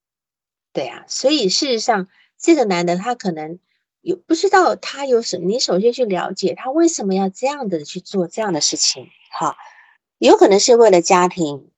[0.73, 2.09] 对啊，所以事实上，
[2.39, 3.59] 这个男的他可能。
[4.05, 9.57] 有不知道他有什，你首先去了解他为什么要这样的去做这样的事情，哈，
[10.19, 11.71] 有可能是为了家庭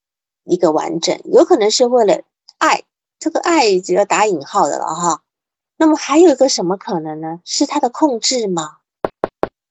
[0.43, 2.23] 一个完整，有可能是为了
[2.57, 2.85] 爱，
[3.19, 5.23] 这个爱只要打引号的了哈。
[5.77, 7.43] 那么还有一个什么可能呢？
[7.45, 8.79] 是他的控制吗？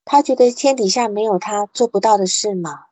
[0.05, 2.87] 他觉得天底下没有他做不到的事吗？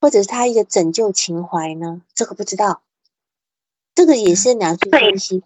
[0.00, 2.02] 或者是他一个拯救情怀呢？
[2.14, 2.82] 这个不知道，
[3.94, 5.42] 这个也是两去分析，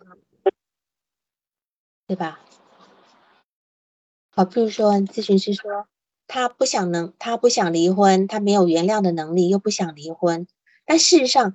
[2.06, 2.40] 对吧？
[4.30, 5.86] 好，比如说咨询师说
[6.26, 10.46] 他不想能，他不想离婚，他没有原谅的能力，又不想离婚。
[10.84, 11.54] 但事实上，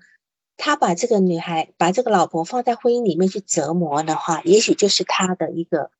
[0.58, 5.92] 他把这个女孩，把这个老婆放在婚姻里面去折磨的话，也许就是他的一个，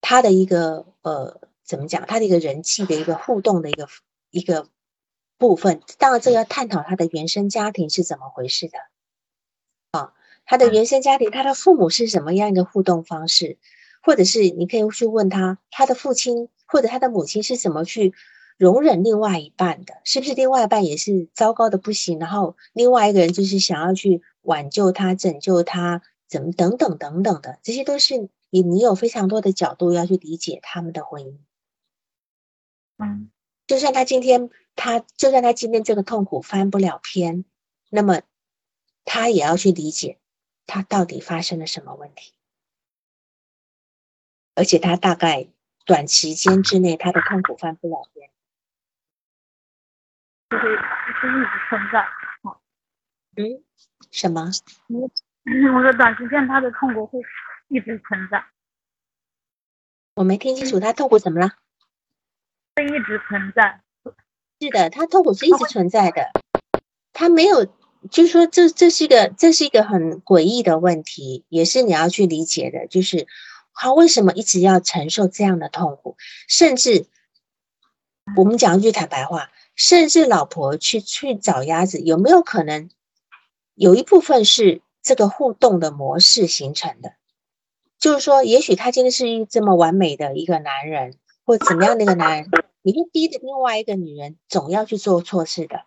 [0.00, 1.40] 他的一个呃，
[1.70, 2.04] 怎么讲？
[2.04, 3.86] 他的一个人气的一个互动的一个
[4.30, 4.66] 一个
[5.38, 5.80] 部分。
[5.98, 8.76] 当然，这要探讨他的原生家庭是怎么回事的。
[9.92, 10.12] 啊，
[10.44, 13.56] 他的原生家庭，他的父母是什么样一个互动方式？
[14.02, 18.14] 或者是你可以去问他，他的父亲或者他的母亲是怎么去
[18.58, 19.94] 容忍另外一半的？
[20.02, 22.18] 是不是另外一半也是糟糕的不行？
[22.18, 31.36] 然后另外一个人就是想要去挽救他、拯救他，怎么等等等等的，这些都是你你有非常多的角度要去理解他们的婚姻。
[33.00, 33.30] 嗯，
[33.66, 37.44] 就算他今天他就算他今天这个痛苦翻不了篇，
[37.88, 38.22] 那么
[39.04, 40.18] 他也要去理解
[40.66, 42.34] 他到底发生了什么问题。
[44.54, 45.48] 而且他大概
[45.86, 48.30] 短时间之内，他的痛苦翻不了篇，
[50.50, 52.06] 就是是一直存在。
[53.36, 53.64] 嗯，
[54.10, 54.50] 什么？
[55.74, 57.20] 我说短时间他的痛苦会
[57.68, 58.44] 一直存在。
[60.14, 61.54] 我没听清楚，他痛苦怎么了？
[62.76, 63.80] 会一直存在。
[64.60, 66.30] 是的，他痛苦是一直存在的。
[67.12, 67.64] 他没有，
[68.10, 73.26] 就是说，这这是一个，这是一个很诡异的问题，也是你要去理解的，就是。
[73.72, 76.16] 他为什么一直要承受这样的痛苦？
[76.48, 77.06] 甚至
[78.36, 82.90] 我们讲一句坦白话，甚至老婆去去找鸭子，有没有可能
[83.74, 87.14] 有一部分是这个互动的模式形成的？
[87.98, 92.50] 就是说，也许他今天是一这么完美的一个男人，或怎么样那个男人，
[92.82, 95.84] 你会逼着另外一个女人总要去做错事的。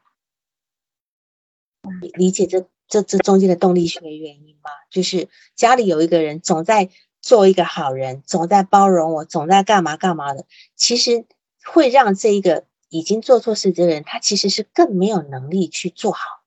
[2.02, 4.70] 你理解这这这中间的动力学原因吗？
[4.90, 6.90] 就是家里有一个人总在。
[7.24, 10.46] 做一个好人，总在包容我，总在干嘛干嘛的，
[10.76, 11.26] 其实
[11.64, 16.44] 会让这一个已经做错事的人，他其实是更没有能力去做好，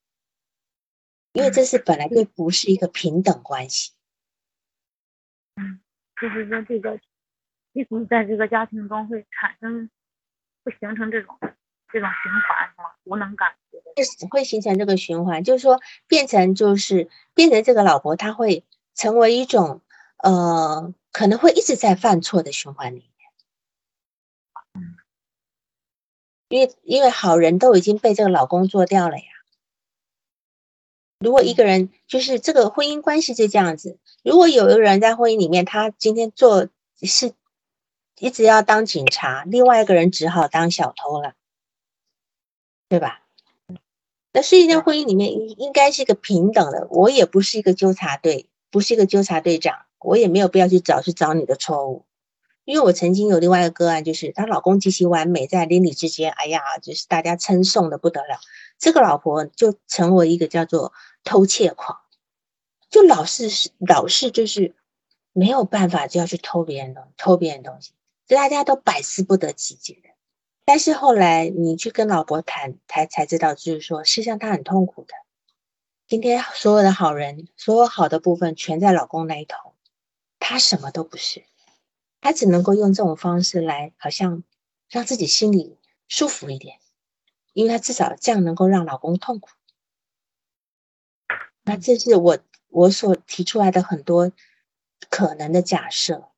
[1.33, 3.93] 因为这是本来就不是一个平等关系。
[5.55, 5.81] 嗯，
[6.21, 7.01] 就是说这个，
[7.77, 9.91] 一直在这个家庭中会产生，
[10.65, 11.37] 会形成这种
[11.93, 12.91] 这种循环，是吗？
[13.05, 18.65] 无能感，会会形成这个循环，就是说变成就是变成这个老婆，她会
[18.95, 19.83] 成为一种。
[20.19, 23.11] 呃，可能会一直在犯错的循环里
[24.73, 24.83] 面，
[26.49, 29.25] 因为因为好人都已经被这个老公做掉了呀。
[31.21, 36.71] 如果一个人就是这个婚姻关系就这样子，如果有一个人在婚姻里面，他今天做
[37.03, 37.35] 是
[38.19, 41.35] 一直要当警察，另外一个人只好当小偷了，
[42.89, 43.23] 对吧？
[44.33, 49.87] 那实际上婚姻里面应应该是一个平等的，我也不是一个纠察队，不是一个纠察队长。
[49.99, 52.05] 我也没有必要去找去找你的错误，
[52.65, 58.39] 因为我曾经有另外一个个案，就是她老公极其完美，在邻里之间，哎呀，就是大家称颂的不得了。
[58.79, 60.93] 这个老婆就成为一个叫做
[61.25, 61.99] 偷窃狂，
[62.89, 64.77] 就老是是老是就是
[65.33, 67.93] 没有办法就要去偷别人的偷别人东西，
[68.29, 70.11] 大家都百思不得其解的。
[70.65, 75.15] 但是后来你去跟老婆谈，才才知道，就是说，实际上她很痛苦的。
[76.09, 79.75] 今天所有的好人，所有好的部分全在老公那一头。
[80.39, 81.45] 他什么都不是，
[82.21, 84.45] 他只能够用这种方式来，好像
[84.89, 86.79] 让自己心里舒服一点，
[87.53, 89.51] 因为他至少这样能够让老公痛苦。
[91.65, 94.31] 那这是我我所提出来的很多
[95.11, 96.29] 可能的假设，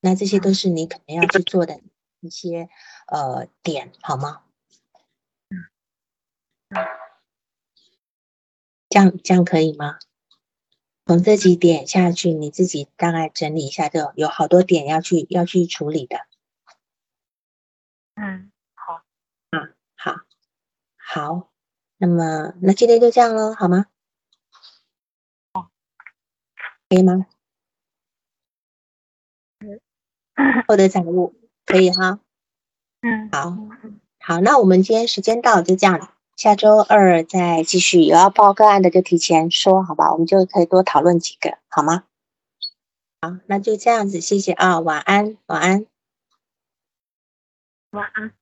[0.00, 1.80] 那这些都是你可能要去做的
[2.20, 2.68] 一些
[3.06, 4.42] 呃点，好吗？
[8.88, 9.98] 这样这样可以吗？
[11.06, 16.26] 从这几点下去，你自己大概整理一下，就有好多点要去要去处理的。
[18.14, 19.02] 嗯，好，
[19.96, 20.20] 好，
[20.96, 21.50] 好，
[21.96, 23.86] 那么那今天就这样喽，好吗？
[26.88, 27.26] 可以吗？
[30.68, 31.34] 获得财物
[31.66, 32.20] 可以哈。
[33.02, 33.56] 嗯，好，
[34.18, 38.02] 好，那我们今天时间到，就这样，下周二再继续。
[38.02, 40.12] 有要报个案的就提前说，好吧？
[40.12, 42.04] 我们就可以多讨论几个，好吗？
[43.22, 45.86] 好，那就这样子，谢谢啊，晚安，晚安。
[47.90, 48.32] 晚安。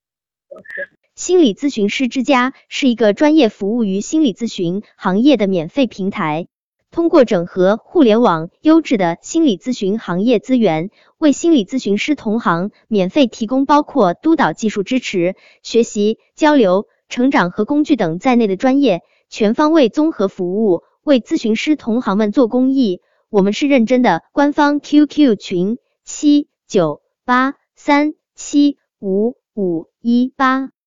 [1.14, 6.46] 心理咨询师之家是一个专业服务于心理咨询行业的免费平台，
[6.90, 23.00] 通过整合互联网优质的心理咨询行业资源，为心理咨询师同行免费提供包括督导技术支持、学习、交流、成长和工具等在内的专业全方位综合服务，为咨询师同行们做公益。
[23.28, 30.70] 我们是认真的，官方 QQ 群七九八三七五五一八。